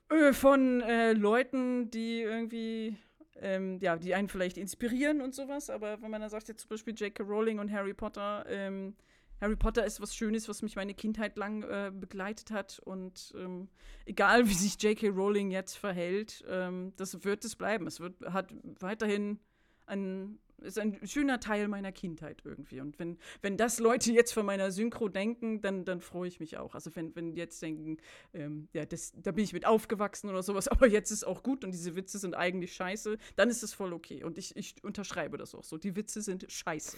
äh, 0.09 0.33
von 0.33 0.81
äh, 0.81 1.13
Leuten, 1.13 1.89
die 1.91 2.21
irgendwie, 2.21 2.97
ähm, 3.37 3.79
ja, 3.79 3.95
die 3.95 4.13
einen 4.13 4.27
vielleicht 4.27 4.57
inspirieren 4.57 5.21
und 5.21 5.33
sowas. 5.33 5.69
Aber 5.69 6.01
wenn 6.01 6.11
man 6.11 6.21
dann 6.21 6.29
sagt, 6.29 6.49
jetzt 6.49 6.61
zum 6.61 6.69
Beispiel 6.69 6.93
J.K. 6.93 7.23
Rowling 7.23 7.59
und 7.59 7.71
Harry 7.71 7.93
Potter, 7.93 8.45
ähm, 8.49 8.95
Harry 9.41 9.55
Potter 9.55 9.85
ist 9.85 9.99
was 9.99 10.15
Schönes, 10.15 10.47
was 10.47 10.61
mich 10.61 10.75
meine 10.75 10.93
Kindheit 10.93 11.35
lang 11.35 11.63
äh, 11.63 11.91
begleitet 11.91 12.51
hat. 12.51 12.79
Und 12.79 13.33
ähm, 13.35 13.67
egal, 14.05 14.47
wie 14.47 14.53
sich 14.53 14.81
J.K. 14.81 15.09
Rowling 15.09 15.51
jetzt 15.51 15.75
verhält, 15.75 16.45
ähm, 16.47 16.93
das 16.95 17.23
wird 17.23 17.43
es 17.43 17.55
bleiben. 17.55 17.87
Es 17.87 17.99
wird, 17.99 18.21
hat 18.31 18.53
weiterhin 18.79 19.39
ein, 19.87 20.37
ist 20.59 20.77
ein 20.77 20.99
schöner 21.07 21.39
Teil 21.39 21.67
meiner 21.67 21.91
Kindheit 21.91 22.43
irgendwie. 22.45 22.81
Und 22.81 22.99
wenn, 22.99 23.17
wenn 23.41 23.57
das 23.57 23.79
Leute 23.79 24.11
jetzt 24.11 24.31
von 24.31 24.45
meiner 24.45 24.69
Synchro 24.69 25.09
denken, 25.09 25.61
dann, 25.61 25.85
dann 25.85 26.01
freue 26.01 26.27
ich 26.27 26.39
mich 26.39 26.57
auch. 26.57 26.75
Also 26.75 26.95
wenn, 26.95 27.15
wenn 27.15 27.35
jetzt 27.35 27.59
denken, 27.63 27.97
ähm, 28.33 28.67
ja, 28.73 28.85
das, 28.85 29.11
da 29.15 29.31
bin 29.31 29.43
ich 29.43 29.53
mit 29.53 29.65
aufgewachsen 29.65 30.29
oder 30.29 30.43
sowas, 30.43 30.67
aber 30.67 30.87
jetzt 30.87 31.09
ist 31.09 31.25
auch 31.25 31.41
gut 31.41 31.63
und 31.63 31.71
diese 31.71 31.95
Witze 31.95 32.19
sind 32.19 32.35
eigentlich 32.35 32.73
scheiße, 32.73 33.17
dann 33.35 33.49
ist 33.49 33.63
es 33.63 33.73
voll 33.73 33.91
okay. 33.91 34.23
Und 34.23 34.37
ich, 34.37 34.55
ich 34.55 34.75
unterschreibe 34.83 35.37
das 35.37 35.55
auch 35.55 35.63
so. 35.63 35.79
Die 35.79 35.95
Witze 35.95 36.21
sind 36.21 36.45
scheiße. 36.47 36.97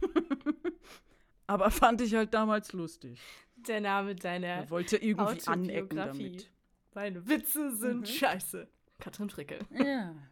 aber 1.46 1.70
fand 1.70 2.00
ich 2.00 2.14
halt 2.14 2.34
damals 2.34 2.72
lustig. 2.72 3.20
Der 3.56 3.80
Name 3.80 4.14
deiner 4.14 4.46
Er 4.46 4.70
wollte 4.70 4.96
irgendwie 4.96 5.40
anecken 5.46 5.98
Autobiografie. 5.98 6.30
damit. 6.30 6.50
Meine 6.94 7.28
Witze 7.28 7.74
sind 7.76 8.00
Mhm. 8.00 8.06
scheiße. 8.06 8.68
Katrin 8.98 9.30
Fricke. 9.30 9.58
Ja. 9.72 10.14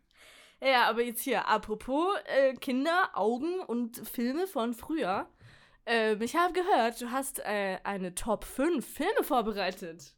Ja, 0.60 0.88
aber 0.88 1.04
jetzt 1.04 1.20
hier, 1.20 1.46
apropos 1.46 2.16
äh, 2.24 2.52
Kinder, 2.54 3.10
Augen 3.14 3.60
und 3.60 3.96
Filme 4.08 4.48
von 4.48 4.74
früher. 4.74 5.28
Ähm, 5.86 6.20
ich 6.20 6.34
habe 6.34 6.52
gehört, 6.52 7.00
du 7.00 7.12
hast 7.12 7.38
äh, 7.44 7.78
eine 7.84 8.16
Top 8.16 8.42
5 8.44 8.84
Filme 8.84 9.22
vorbereitet. 9.22 10.16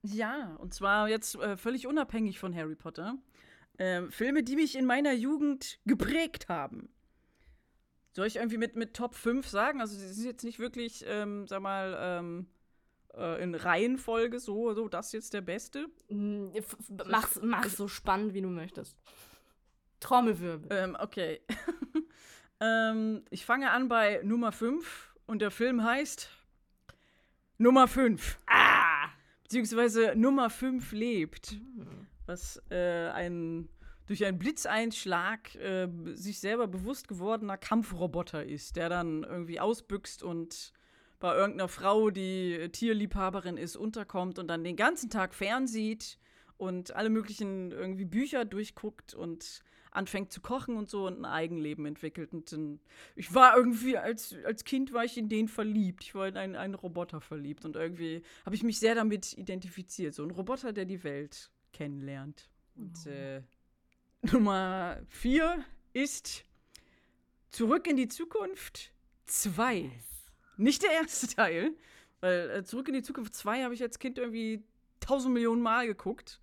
Ja, 0.00 0.56
und 0.56 0.72
zwar 0.72 1.06
jetzt 1.10 1.34
äh, 1.34 1.58
völlig 1.58 1.86
unabhängig 1.86 2.38
von 2.38 2.56
Harry 2.56 2.76
Potter. 2.76 3.18
Ähm, 3.78 4.10
Filme, 4.10 4.42
die 4.42 4.56
mich 4.56 4.74
in 4.74 4.86
meiner 4.86 5.12
Jugend 5.12 5.78
geprägt 5.84 6.48
haben. 6.48 6.88
Soll 8.12 8.26
ich 8.26 8.36
irgendwie 8.36 8.58
mit, 8.58 8.76
mit 8.76 8.94
Top 8.94 9.14
5 9.14 9.48
sagen? 9.48 9.80
Also, 9.80 9.94
sie 9.96 10.06
sind 10.08 10.26
jetzt 10.26 10.44
nicht 10.44 10.58
wirklich, 10.58 11.04
ähm, 11.08 11.46
sag 11.46 11.62
mal, 11.62 11.96
ähm, 11.98 12.46
äh, 13.14 13.42
in 13.42 13.54
Reihenfolge 13.54 14.38
so, 14.38 14.74
so, 14.74 14.88
das 14.88 15.12
jetzt 15.12 15.32
der 15.34 15.40
Beste. 15.40 15.86
Hm, 16.08 16.50
f- 16.54 16.76
Mach's, 17.06 17.40
mach's 17.42 17.76
so 17.76 17.88
spannend, 17.88 18.34
wie 18.34 18.42
du 18.42 18.48
möchtest. 18.48 18.96
Trommelwirbel. 20.00 20.68
Ähm, 20.76 20.96
okay. 21.00 21.40
ähm, 22.60 23.24
ich 23.30 23.44
fange 23.44 23.70
an 23.70 23.88
bei 23.88 24.20
Nummer 24.24 24.52
5 24.52 25.14
und 25.26 25.40
der 25.40 25.50
Film 25.50 25.82
heißt 25.84 26.28
Nummer 27.58 27.86
5. 27.88 28.38
Ah! 28.46 29.08
Beziehungsweise 29.44 30.14
Nummer 30.16 30.50
5 30.50 30.92
lebt. 30.92 31.56
was 32.26 32.60
äh, 32.70 33.08
ein 33.10 33.68
durch 34.06 34.24
einen 34.24 34.38
Blitzeinschlag 34.38 35.54
äh, 35.56 35.88
sich 36.14 36.40
selber 36.40 36.66
bewusst 36.66 37.08
gewordener 37.08 37.56
Kampfroboter 37.56 38.44
ist, 38.44 38.76
der 38.76 38.88
dann 38.88 39.22
irgendwie 39.24 39.60
ausbüchst 39.60 40.22
und 40.22 40.72
bei 41.20 41.36
irgendeiner 41.36 41.68
Frau, 41.68 42.10
die 42.10 42.68
Tierliebhaberin 42.72 43.56
ist, 43.56 43.76
unterkommt 43.76 44.40
und 44.40 44.48
dann 44.48 44.64
den 44.64 44.74
ganzen 44.74 45.08
Tag 45.08 45.34
fernsieht 45.34 46.18
und 46.56 46.96
alle 46.96 47.10
möglichen 47.10 47.70
irgendwie 47.70 48.04
Bücher 48.04 48.44
durchguckt 48.44 49.14
und 49.14 49.62
anfängt 49.92 50.32
zu 50.32 50.40
kochen 50.40 50.76
und 50.76 50.88
so 50.88 51.06
und 51.06 51.20
ein 51.20 51.24
Eigenleben 51.24 51.86
entwickelt. 51.86 52.32
Und 52.32 52.50
dann, 52.52 52.80
ich 53.14 53.32
war 53.34 53.56
irgendwie, 53.56 53.98
als, 53.98 54.34
als 54.44 54.64
Kind 54.64 54.92
war 54.92 55.04
ich 55.04 55.16
in 55.16 55.28
den 55.28 55.48
verliebt. 55.48 56.02
Ich 56.02 56.14
war 56.14 56.26
in 56.26 56.36
einen, 56.36 56.56
einen 56.56 56.74
Roboter 56.74 57.20
verliebt 57.20 57.64
und 57.64 57.76
irgendwie 57.76 58.22
habe 58.44 58.56
ich 58.56 58.62
mich 58.62 58.78
sehr 58.80 58.94
damit 58.94 59.36
identifiziert. 59.36 60.14
So 60.14 60.24
ein 60.24 60.30
Roboter, 60.30 60.72
der 60.72 60.86
die 60.86 61.04
Welt 61.04 61.50
kennenlernt. 61.72 62.48
Und 62.74 63.06
äh, 63.06 63.42
Nummer 64.22 65.00
vier 65.08 65.64
ist 65.92 66.44
Zurück 67.50 67.88
in 67.88 67.96
die 67.96 68.06
Zukunft 68.06 68.92
2. 69.26 69.90
Nicht 70.56 70.84
der 70.84 70.92
erste 70.92 71.26
Teil, 71.26 71.74
weil 72.20 72.50
äh, 72.50 72.64
Zurück 72.64 72.86
in 72.86 72.94
die 72.94 73.02
Zukunft 73.02 73.34
2 73.34 73.64
habe 73.64 73.74
ich 73.74 73.82
als 73.82 73.98
Kind 73.98 74.18
irgendwie 74.18 74.62
tausend 75.00 75.34
Millionen 75.34 75.60
Mal 75.60 75.88
geguckt. 75.88 76.40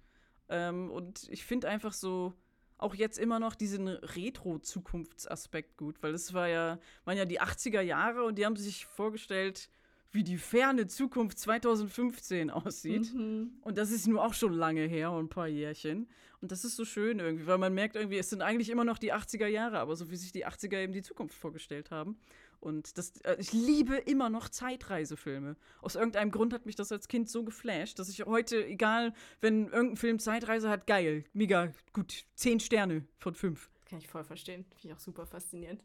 Ähm, 0.49 0.91
und 0.91 1.29
ich 1.29 1.45
finde 1.45 1.69
einfach 1.69 1.93
so 1.93 2.33
auch 2.77 2.95
jetzt 2.95 3.17
immer 3.17 3.39
noch 3.39 3.55
diesen 3.55 3.87
Retro-Zukunftsaspekt 3.87 5.77
gut, 5.77 6.03
weil 6.03 6.13
es 6.13 6.33
war 6.33 6.49
ja, 6.49 6.79
waren 7.05 7.17
ja 7.17 7.25
die 7.25 7.39
80er 7.39 7.81
Jahre 7.81 8.25
und 8.25 8.35
die 8.37 8.45
haben 8.45 8.57
sich 8.57 8.85
vorgestellt, 8.87 9.69
wie 10.11 10.23
die 10.23 10.37
ferne 10.37 10.87
Zukunft 10.87 11.37
2015 11.39 12.49
aussieht. 12.49 13.13
Mhm. 13.13 13.51
Und 13.61 13.77
das 13.77 13.91
ist 13.91 14.07
nur 14.07 14.23
auch 14.23 14.33
schon 14.33 14.53
lange 14.53 14.81
her, 14.81 15.11
ein 15.11 15.29
paar 15.29 15.47
Jährchen. 15.47 16.07
Und 16.41 16.51
das 16.51 16.63
ist 16.63 16.75
so 16.75 16.85
schön 16.85 17.19
irgendwie, 17.19 17.47
weil 17.47 17.57
man 17.57 17.73
merkt 17.73 17.95
irgendwie, 17.95 18.17
es 18.17 18.29
sind 18.29 18.41
eigentlich 18.41 18.69
immer 18.69 18.85
noch 18.85 18.97
die 18.97 19.13
80er 19.13 19.47
Jahre, 19.47 19.79
aber 19.79 19.95
so 19.95 20.09
wie 20.09 20.15
sich 20.15 20.31
die 20.31 20.47
80er 20.47 20.77
eben 20.79 20.93
die 20.93 21.01
Zukunft 21.01 21.35
vorgestellt 21.35 21.91
haben. 21.91 22.17
Und 22.59 22.97
das, 22.97 23.17
äh, 23.21 23.37
ich 23.39 23.53
liebe 23.53 23.95
immer 23.95 24.29
noch 24.29 24.49
Zeitreisefilme. 24.49 25.55
Aus 25.81 25.95
irgendeinem 25.95 26.31
Grund 26.31 26.53
hat 26.53 26.65
mich 26.65 26.75
das 26.75 26.91
als 26.91 27.07
Kind 27.07 27.29
so 27.29 27.43
geflasht, 27.43 27.99
dass 27.99 28.09
ich 28.09 28.25
heute, 28.25 28.65
egal, 28.65 29.13
wenn 29.41 29.67
irgendein 29.67 29.97
Film 29.97 30.19
Zeitreise 30.19 30.69
hat, 30.69 30.87
geil, 30.87 31.25
mega 31.33 31.71
gut, 31.93 32.25
zehn 32.35 32.59
Sterne 32.59 33.05
von 33.17 33.35
fünf. 33.35 33.69
Kann 33.85 33.99
ich 33.99 34.07
voll 34.07 34.23
verstehen. 34.23 34.65
Finde 34.75 34.87
ich 34.87 34.93
auch 34.93 34.99
super 34.99 35.25
faszinierend. 35.25 35.83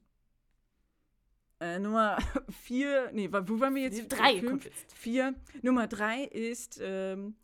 Äh, 1.64 1.79
Nummer 1.79 2.18
vier, 2.50 3.11
nee, 3.12 3.31
wo 3.33 3.59
waren 3.59 3.74
wir 3.74 3.83
jetzt? 3.85 4.09
Drei 4.09 4.38
Fünf? 4.40 4.66
jetzt. 4.66 4.92
Vier. 4.92 5.35
Nummer 5.62 5.87
drei 5.87 6.24
ist 6.24 6.79
ähm, 6.83 7.37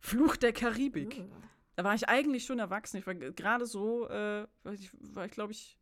Fluch 0.00 0.36
der 0.36 0.52
Karibik. 0.52 1.24
Da 1.76 1.84
war 1.84 1.94
ich 1.94 2.08
eigentlich 2.08 2.44
schon 2.44 2.58
erwachsen. 2.58 2.96
Ich 2.96 3.06
war 3.06 3.14
gerade 3.14 3.66
so, 3.66 4.08
äh, 4.08 4.48
weiß 4.64 4.80
ich, 4.80 4.90
war 5.14 5.26
ich 5.26 5.30
glaube 5.30 5.52
ich 5.52 5.78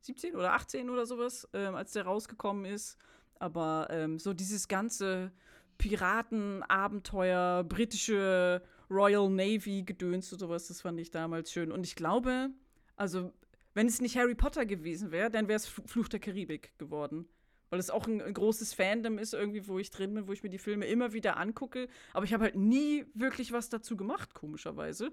17 0.00 0.34
oder 0.34 0.54
18 0.54 0.88
oder 0.88 1.04
sowas, 1.04 1.46
ähm, 1.52 1.74
als 1.74 1.92
der 1.92 2.04
rausgekommen 2.04 2.64
ist. 2.64 2.96
Aber 3.38 3.88
ähm, 3.90 4.18
so 4.18 4.32
dieses 4.32 4.66
ganze 4.66 5.32
Piraten-Abenteuer, 5.76 7.62
britische 7.64 8.62
Royal 8.90 9.28
Navy-Gedöns 9.28 10.32
und 10.32 10.38
sowas, 10.38 10.68
das 10.68 10.80
fand 10.80 10.98
ich 10.98 11.10
damals 11.10 11.52
schön. 11.52 11.72
Und 11.72 11.84
ich 11.84 11.94
glaube, 11.94 12.48
also, 12.96 13.34
wenn 13.74 13.86
es 13.86 14.00
nicht 14.00 14.16
Harry 14.16 14.34
Potter 14.34 14.66
gewesen 14.66 15.10
wäre, 15.10 15.30
dann 15.30 15.48
wäre 15.48 15.56
es 15.56 15.68
Fl- 15.68 15.86
Fluch 15.86 16.08
der 16.08 16.20
Karibik 16.20 16.76
geworden. 16.78 17.28
Weil 17.70 17.78
es 17.80 17.88
auch 17.88 18.06
ein, 18.06 18.20
ein 18.20 18.34
großes 18.34 18.74
Fandom 18.74 19.16
ist, 19.18 19.32
irgendwie, 19.32 19.66
wo 19.66 19.78
ich 19.78 19.90
drin 19.90 20.12
bin, 20.12 20.28
wo 20.28 20.32
ich 20.32 20.42
mir 20.42 20.50
die 20.50 20.58
Filme 20.58 20.86
immer 20.86 21.14
wieder 21.14 21.38
angucke. 21.38 21.88
Aber 22.12 22.24
ich 22.24 22.34
habe 22.34 22.44
halt 22.44 22.54
nie 22.56 23.06
wirklich 23.14 23.50
was 23.52 23.70
dazu 23.70 23.96
gemacht, 23.96 24.34
komischerweise. 24.34 25.10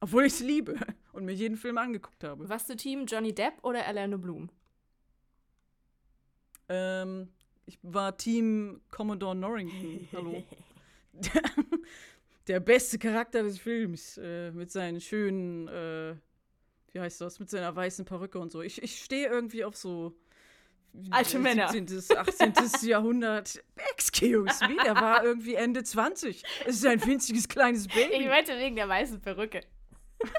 Obwohl 0.00 0.24
ich 0.24 0.32
es 0.34 0.40
liebe 0.40 0.74
und 1.12 1.24
mir 1.24 1.32
jeden 1.32 1.56
Film 1.56 1.78
angeguckt 1.78 2.24
habe. 2.24 2.48
Warst 2.48 2.68
du 2.68 2.76
Team 2.76 3.06
Johnny 3.06 3.32
Depp 3.32 3.54
oder 3.62 3.86
Orlando 3.86 4.18
Bloom? 4.18 4.50
Ähm, 6.68 7.28
ich 7.66 7.78
war 7.82 8.16
Team 8.16 8.80
Commodore 8.90 9.36
Norrington. 9.36 10.08
Hallo. 10.12 10.42
Der, 11.12 11.42
der 12.48 12.60
beste 12.60 12.98
Charakter 12.98 13.42
des 13.44 13.58
Films. 13.58 14.18
Äh, 14.18 14.50
mit 14.52 14.70
seinen 14.70 15.00
schönen, 15.00 15.68
äh, 15.68 16.16
wie 16.96 17.00
heißt 17.00 17.20
das, 17.20 17.38
mit 17.38 17.50
seiner 17.50 17.76
weißen 17.76 18.06
Perücke 18.06 18.38
und 18.38 18.50
so. 18.50 18.62
Ich, 18.62 18.82
ich 18.82 19.02
stehe 19.02 19.28
irgendwie 19.28 19.64
auf 19.64 19.76
so. 19.76 20.16
Alte 21.10 21.38
Männer. 21.38 21.68
17., 21.68 22.16
18. 22.16 22.54
Jahrhundert. 22.88 23.62
Excuse 23.92 24.66
me, 24.66 24.76
der 24.82 24.94
war 24.94 25.22
irgendwie 25.22 25.54
Ende 25.54 25.84
20. 25.84 26.42
Es 26.64 26.76
ist 26.76 26.86
ein 26.86 27.04
winziges 27.04 27.48
kleines 27.48 27.86
Baby. 27.86 28.14
Ich 28.14 28.26
meinte 28.26 28.56
wegen 28.56 28.76
der 28.76 28.88
weißen 28.88 29.20
Perücke. 29.20 29.60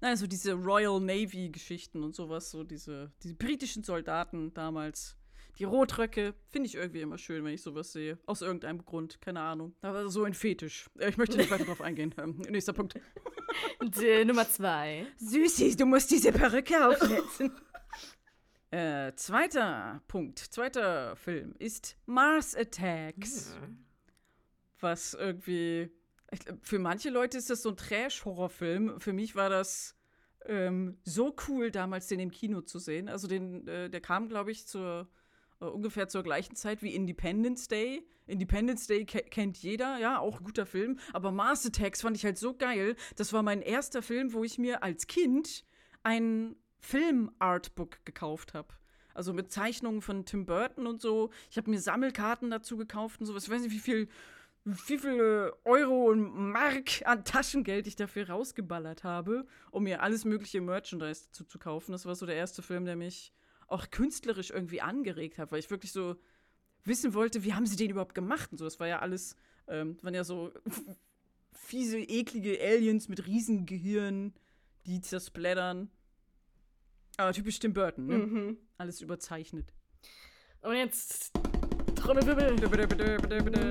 Nein, 0.00 0.16
so 0.16 0.26
diese 0.26 0.54
Royal 0.54 0.98
Navy-Geschichten 0.98 2.02
und 2.02 2.16
sowas, 2.16 2.50
so 2.50 2.64
diese, 2.64 3.12
diese 3.22 3.36
britischen 3.36 3.84
Soldaten 3.84 4.52
damals. 4.54 5.16
Die 5.58 5.64
Rotröcke 5.64 6.34
finde 6.48 6.66
ich 6.66 6.74
irgendwie 6.76 7.00
immer 7.02 7.18
schön, 7.18 7.44
wenn 7.44 7.52
ich 7.52 7.62
sowas 7.62 7.92
sehe. 7.92 8.18
Aus 8.26 8.40
irgendeinem 8.42 8.84
Grund, 8.84 9.20
keine 9.20 9.40
Ahnung. 9.40 9.74
Aber 9.82 10.08
so 10.08 10.24
ein 10.24 10.34
Fetisch. 10.34 10.88
Äh, 10.98 11.10
Ich 11.10 11.16
möchte 11.18 11.36
nicht 11.36 11.50
weiter 11.50 11.64
drauf 11.64 11.80
eingehen. 11.82 12.14
Ähm, 12.18 12.36
nächster 12.48 12.72
Punkt. 12.72 12.94
Und, 13.78 13.96
äh, 14.02 14.24
Nummer 14.24 14.48
zwei. 14.48 15.06
Süßi, 15.18 15.76
du 15.76 15.84
musst 15.86 16.10
diese 16.10 16.32
Perücke 16.32 16.86
aufsetzen. 16.88 17.52
äh, 18.70 19.12
zweiter 19.16 20.02
Punkt, 20.08 20.38
zweiter 20.38 21.16
Film 21.16 21.54
ist 21.58 21.96
Mars 22.06 22.54
Attacks. 22.56 23.54
was 24.80 25.14
irgendwie. 25.14 25.90
Für 26.62 26.78
manche 26.78 27.10
Leute 27.10 27.36
ist 27.36 27.50
das 27.50 27.60
so 27.62 27.68
ein 27.70 27.76
Trash-Horrorfilm. 27.76 28.98
Für 29.00 29.12
mich 29.12 29.34
war 29.36 29.50
das 29.50 29.94
ähm, 30.46 30.98
so 31.04 31.36
cool, 31.46 31.70
damals 31.70 32.06
den 32.06 32.20
im 32.20 32.30
Kino 32.30 32.62
zu 32.62 32.78
sehen. 32.78 33.10
Also 33.10 33.28
den, 33.28 33.68
äh, 33.68 33.90
der 33.90 34.00
kam, 34.00 34.30
glaube 34.30 34.50
ich, 34.50 34.66
zur 34.66 35.10
ungefähr 35.70 36.08
zur 36.08 36.22
gleichen 36.22 36.56
Zeit 36.56 36.82
wie 36.82 36.94
Independence 36.94 37.68
Day. 37.68 38.06
Independence 38.26 38.86
Day 38.86 39.04
ke 39.04 39.22
kennt 39.22 39.58
jeder, 39.58 39.98
ja, 39.98 40.18
auch 40.18 40.38
ein 40.38 40.44
guter 40.44 40.66
Film. 40.66 40.98
Aber 41.12 41.32
Mars 41.32 41.66
Attacks 41.66 42.02
fand 42.02 42.16
ich 42.16 42.24
halt 42.24 42.38
so 42.38 42.54
geil. 42.54 42.96
Das 43.16 43.32
war 43.32 43.42
mein 43.42 43.62
erster 43.62 44.02
Film, 44.02 44.32
wo 44.32 44.44
ich 44.44 44.58
mir 44.58 44.82
als 44.82 45.06
Kind 45.06 45.64
ein 46.02 46.56
Film-Artbook 46.80 48.04
gekauft 48.04 48.54
habe. 48.54 48.68
Also 49.14 49.32
mit 49.32 49.52
Zeichnungen 49.52 50.00
von 50.00 50.24
Tim 50.24 50.46
Burton 50.46 50.86
und 50.86 51.00
so. 51.00 51.30
Ich 51.50 51.56
habe 51.56 51.70
mir 51.70 51.80
Sammelkarten 51.80 52.50
dazu 52.50 52.76
gekauft 52.76 53.20
und 53.20 53.26
sowas. 53.26 53.44
Ich 53.44 53.50
weiß 53.50 53.62
nicht, 53.62 53.72
wie 53.72 53.78
viel, 53.78 54.08
wie 54.64 54.98
viele 54.98 55.54
Euro 55.64 56.10
und 56.10 56.52
Mark 56.52 57.02
an 57.04 57.24
Taschengeld 57.24 57.86
ich 57.86 57.96
dafür 57.96 58.30
rausgeballert 58.30 59.04
habe, 59.04 59.46
um 59.70 59.84
mir 59.84 60.02
alles 60.02 60.24
mögliche 60.24 60.60
Merchandise 60.60 61.26
dazu 61.26 61.44
zu 61.44 61.58
kaufen. 61.58 61.92
Das 61.92 62.06
war 62.06 62.14
so 62.14 62.26
der 62.26 62.36
erste 62.36 62.62
Film, 62.62 62.84
der 62.84 62.96
mich 62.96 63.32
auch 63.72 63.90
künstlerisch 63.90 64.50
irgendwie 64.50 64.80
angeregt 64.80 65.38
hat, 65.38 65.52
weil 65.52 65.58
ich 65.58 65.70
wirklich 65.70 65.92
so 65.92 66.16
wissen 66.84 67.14
wollte, 67.14 67.44
wie 67.44 67.54
haben 67.54 67.66
sie 67.66 67.76
den 67.76 67.90
überhaupt 67.90 68.14
gemacht 68.14 68.52
und 68.52 68.58
so. 68.58 68.64
Das 68.64 68.80
war 68.80 68.86
ja 68.86 69.00
alles, 69.00 69.36
ähm, 69.68 69.96
waren 70.02 70.14
ja 70.14 70.24
so 70.24 70.52
fiese, 71.52 71.98
eklige 71.98 72.60
Aliens 72.60 73.08
mit 73.08 73.26
Riesengehirn, 73.26 74.34
die 74.86 75.00
zersplattern. 75.00 75.90
Aber 77.16 77.32
typisch 77.32 77.58
Tim 77.58 77.72
Burton, 77.72 78.06
ne? 78.06 78.18
Mhm. 78.18 78.56
Alles 78.78 79.00
überzeichnet. 79.00 79.72
Und 80.62 80.76
jetzt 80.76 81.32
Trommelwirbel. 82.02 82.56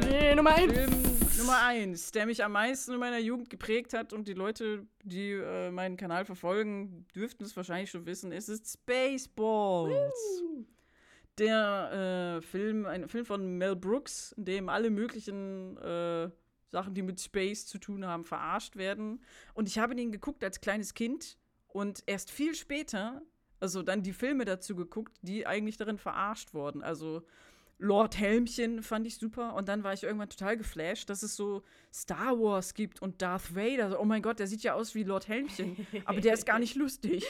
Nee, 0.10 0.36
Nummer 0.36 0.52
eins. 0.52 1.38
Nummer 1.38 1.64
eins, 1.64 2.12
der 2.12 2.26
mich 2.26 2.42
am 2.44 2.54
meisten 2.54 2.94
in 2.94 3.00
meiner 3.00 3.20
Jugend 3.20 3.50
geprägt 3.50 3.94
hat 3.94 4.14
und 4.14 4.26
die 4.26 4.34
Leute, 4.34 4.86
die 5.04 5.32
äh, 5.32 5.70
meinen 5.70 5.98
Kanal 5.98 6.24
verfolgen, 6.24 7.06
dürften 7.14 7.44
es 7.44 7.58
wahrscheinlich 7.58 7.92
schon 7.92 8.06
wissen, 8.06 8.32
es 8.32 8.48
ist 8.48 8.72
Spaceballs. 8.72 10.44
Der 11.40 12.38
äh, 12.38 12.42
Film, 12.42 12.86
ein 12.86 13.10
Film 13.10 13.26
von 13.26 13.58
Mel 13.58 13.76
Brooks, 13.76 14.34
in 14.38 14.46
dem 14.46 14.70
alle 14.70 14.92
möglichen 14.92 15.76
äh, 15.78 16.30
Sachen, 16.68 16.94
die 16.94 17.02
mit 17.02 17.20
Space 17.20 17.66
zu 17.66 17.80
tun 17.80 18.06
haben, 18.06 18.24
verarscht 18.24 18.78
werden. 18.78 19.22
Und 19.54 19.68
ich 19.68 19.78
habe 19.78 19.94
den 19.94 20.12
geguckt 20.12 20.42
als 20.44 20.62
kleines 20.62 20.94
Kind 20.94 21.38
und 21.68 22.04
erst 22.06 22.32
viel 22.32 22.56
später, 22.56 23.24
also 23.60 23.84
dann 23.84 24.04
die 24.04 24.14
Filme 24.14 24.46
dazu 24.46 24.74
geguckt, 24.76 25.18
die 25.22 25.46
eigentlich 25.46 25.76
darin 25.76 25.98
verarscht 25.98 26.54
wurden. 26.54 26.82
Also 26.82 27.24
Lord 27.82 28.20
Helmchen 28.20 28.84
fand 28.84 29.08
ich 29.08 29.18
super 29.18 29.56
und 29.56 29.68
dann 29.68 29.84
war 29.84 29.92
ich 29.92 30.04
irgendwann 30.04 30.30
total 30.30 30.56
geflasht, 30.56 31.10
dass 31.10 31.24
es 31.24 31.36
so 31.36 31.64
Star 31.92 32.40
Wars 32.40 32.76
gibt 32.76 33.02
und 33.02 33.24
Darth 33.24 33.56
Vader. 33.56 34.00
Oh 34.00 34.06
mein 34.06 34.22
Gott, 34.22 34.38
der 34.38 34.46
sieht 34.46 34.62
ja 34.62 34.76
aus 34.76 34.94
wie 34.94 35.04
Lord 35.04 35.28
Helmchen, 35.28 35.88
aber 36.06 36.22
der 36.22 36.36
ist 36.36 36.46
gar 36.46 36.60
nicht 36.60 36.76
lustig. 36.76 37.26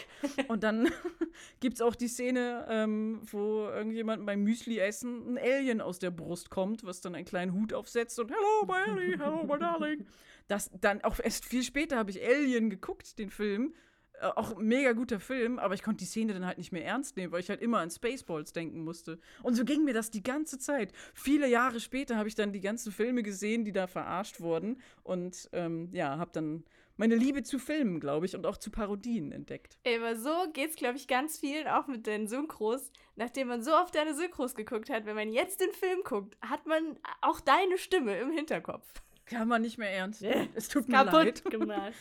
Und 0.49 0.63
dann 0.63 0.91
gibt 1.61 1.75
es 1.75 1.81
auch 1.81 1.95
die 1.95 2.09
Szene, 2.09 2.65
ähm, 2.69 3.21
wo 3.31 3.69
irgendjemand 3.69 4.25
beim 4.25 4.43
Müsli-Essen 4.43 5.35
ein 5.35 5.37
Alien 5.37 5.79
aus 5.79 5.99
der 5.99 6.11
Brust 6.11 6.49
kommt, 6.49 6.83
was 6.83 6.99
dann 6.99 7.15
einen 7.15 7.25
kleinen 7.25 7.53
Hut 7.53 7.73
aufsetzt 7.73 8.19
und 8.19 8.29
Hello, 8.29 8.65
my 8.67 8.91
Ellie, 8.91 9.17
hello, 9.17 9.43
my 9.45 9.57
darling. 9.57 10.05
Das 10.49 10.69
dann 10.81 11.01
auch 11.01 11.17
erst 11.23 11.45
viel 11.45 11.63
später 11.63 11.95
habe 11.95 12.11
ich 12.11 12.21
Alien 12.21 12.69
geguckt, 12.69 13.17
den 13.19 13.29
Film. 13.29 13.73
Äh, 14.21 14.27
auch 14.35 14.57
ein 14.57 14.67
mega 14.67 14.93
guter 14.93 15.19
Film, 15.19 15.57
aber 15.57 15.73
ich 15.73 15.83
konnte 15.83 15.99
die 15.99 16.05
Szene 16.05 16.33
dann 16.33 16.45
halt 16.45 16.57
nicht 16.59 16.71
mehr 16.71 16.85
ernst 16.85 17.17
nehmen, 17.17 17.31
weil 17.31 17.39
ich 17.39 17.49
halt 17.49 17.61
immer 17.61 17.79
an 17.79 17.89
Spaceballs 17.89 18.53
denken 18.53 18.83
musste. 18.83 19.19
Und 19.41 19.55
so 19.55 19.65
ging 19.65 19.83
mir 19.83 19.93
das 19.93 20.11
die 20.11 20.23
ganze 20.23 20.59
Zeit. 20.59 20.93
Viele 21.13 21.47
Jahre 21.47 21.79
später 21.79 22.17
habe 22.17 22.29
ich 22.29 22.35
dann 22.35 22.53
die 22.53 22.61
ganzen 22.61 22.91
Filme 22.91 23.23
gesehen, 23.23 23.65
die 23.65 23.71
da 23.71 23.87
verarscht 23.87 24.39
wurden. 24.39 24.79
Und 25.03 25.49
ähm, 25.53 25.89
ja, 25.91 26.17
habe 26.17 26.31
dann 26.33 26.63
meine 26.97 27.15
Liebe 27.15 27.41
zu 27.41 27.57
Filmen, 27.57 27.99
glaube 27.99 28.27
ich, 28.27 28.35
und 28.35 28.45
auch 28.45 28.57
zu 28.57 28.69
Parodien 28.69 29.31
entdeckt. 29.31 29.79
Ey, 29.83 29.97
aber 29.97 30.15
so 30.15 30.31
geht's, 30.53 30.75
glaube 30.75 30.97
ich, 30.97 31.07
ganz 31.07 31.39
vielen, 31.39 31.67
auch 31.67 31.87
mit 31.87 32.05
den 32.05 32.27
Synchros. 32.27 32.91
Nachdem 33.15 33.47
man 33.47 33.63
so 33.63 33.73
oft 33.73 33.95
deine 33.95 34.13
Synchros 34.13 34.53
geguckt 34.53 34.91
hat, 34.91 35.05
wenn 35.05 35.15
man 35.15 35.33
jetzt 35.33 35.61
den 35.61 35.71
Film 35.71 36.01
guckt, 36.03 36.37
hat 36.41 36.67
man 36.67 36.99
auch 37.21 37.39
deine 37.39 37.79
Stimme 37.79 38.19
im 38.19 38.29
Hinterkopf. 38.29 38.85
Kann 39.25 39.47
man 39.47 39.63
nicht 39.63 39.79
mehr 39.79 39.89
ernst. 39.89 40.21
Nee, 40.21 40.49
Es 40.53 40.67
tut 40.67 40.89
mir 40.89 41.03
leid. 41.03 41.43
Kaputt 41.43 41.51
gemacht. 41.51 41.93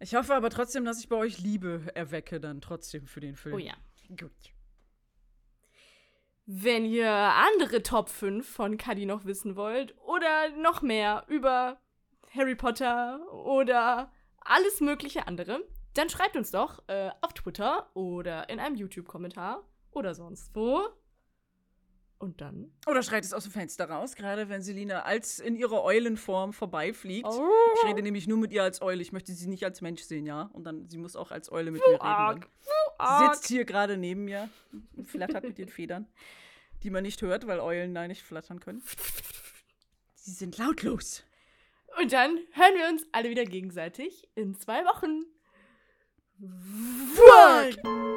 Ich 0.00 0.14
hoffe 0.14 0.34
aber 0.34 0.48
trotzdem, 0.48 0.84
dass 0.86 0.98
ich 0.98 1.08
bei 1.08 1.16
euch 1.16 1.38
Liebe 1.38 1.82
erwecke, 1.94 2.40
dann 2.40 2.62
trotzdem 2.62 3.06
für 3.06 3.20
den 3.20 3.36
Film. 3.36 3.54
Oh 3.54 3.58
ja. 3.58 3.74
Gut. 4.08 4.32
Wenn 6.46 6.84
ihr 6.84 7.12
andere 7.12 7.82
Top 7.82 8.08
5 8.08 8.48
von 8.48 8.76
Cuddy 8.78 9.06
noch 9.06 9.24
wissen 9.24 9.56
wollt 9.56 9.96
oder 9.98 10.48
noch 10.56 10.82
mehr 10.82 11.24
über 11.28 11.78
Harry 12.34 12.56
Potter 12.56 13.20
oder 13.32 14.10
alles 14.40 14.80
mögliche 14.80 15.28
andere, 15.28 15.60
dann 15.94 16.08
schreibt 16.08 16.36
uns 16.36 16.50
doch 16.50 16.82
äh, 16.88 17.10
auf 17.20 17.34
Twitter 17.34 17.94
oder 17.94 18.48
in 18.48 18.58
einem 18.58 18.76
YouTube-Kommentar 18.76 19.68
oder 19.90 20.14
sonst 20.14 20.54
wo. 20.54 20.88
Und 22.20 22.42
dann. 22.42 22.70
Oder 22.86 23.02
schreit 23.02 23.24
es 23.24 23.32
aus 23.32 23.44
dem 23.44 23.52
Fenster 23.52 23.88
raus, 23.88 24.14
gerade 24.14 24.50
wenn 24.50 24.60
Selina 24.60 25.04
als 25.04 25.38
in 25.38 25.56
ihrer 25.56 25.82
Eulenform 25.82 26.52
vorbeifliegt. 26.52 27.26
Ich 27.26 27.88
rede 27.88 28.02
nämlich 28.02 28.28
nur 28.28 28.36
mit 28.36 28.52
ihr 28.52 28.62
als 28.62 28.82
Eule. 28.82 29.00
Ich 29.00 29.10
möchte 29.10 29.32
sie 29.32 29.48
nicht 29.48 29.64
als 29.64 29.80
Mensch 29.80 30.02
sehen, 30.02 30.26
ja? 30.26 30.50
Und 30.52 30.64
dann, 30.64 30.86
sie 30.86 30.98
muss 30.98 31.16
auch 31.16 31.30
als 31.30 31.50
Eule 31.50 31.70
mit 31.70 31.80
mir 31.80 31.94
reden. 31.94 32.02
arg. 32.02 32.40
Dann. 32.42 32.50
Sie 32.60 32.98
arg. 32.98 33.34
sitzt 33.34 33.48
hier 33.48 33.64
gerade 33.64 33.96
neben 33.96 34.26
mir 34.26 34.50
und 34.98 35.08
flattert 35.08 35.44
mit 35.44 35.56
den 35.56 35.70
Federn. 35.70 36.06
die 36.82 36.90
man 36.90 37.02
nicht 37.04 37.22
hört, 37.22 37.46
weil 37.46 37.58
Eulen 37.58 37.94
da 37.94 38.06
nicht 38.06 38.22
flattern 38.22 38.60
können. 38.60 38.82
Sie 40.14 40.32
sind 40.32 40.58
lautlos. 40.58 41.24
Und 42.00 42.12
dann 42.12 42.38
hören 42.52 42.74
wir 42.74 42.88
uns 42.90 43.06
alle 43.12 43.30
wieder 43.30 43.44
gegenseitig 43.44 44.28
in 44.34 44.58
zwei 44.58 44.84
Wochen. 44.84 45.24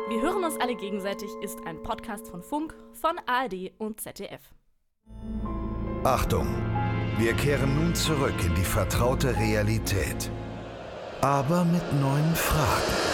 Wir 0.07 0.21
hören 0.21 0.45
uns 0.45 0.57
alle 0.57 0.75
gegenseitig 0.75 1.29
ist 1.41 1.59
ein 1.65 1.83
Podcast 1.83 2.27
von 2.29 2.41
Funk, 2.41 2.73
von 2.93 3.19
ARD 3.25 3.73
und 3.79 3.99
ZDF. 3.99 4.41
Achtung, 6.05 6.47
wir 7.17 7.33
kehren 7.33 7.75
nun 7.75 7.93
zurück 7.95 8.35
in 8.45 8.55
die 8.55 8.63
vertraute 8.63 9.35
Realität. 9.37 10.31
Aber 11.21 11.65
mit 11.65 11.83
neuen 11.99 12.35
Fragen. 12.35 13.12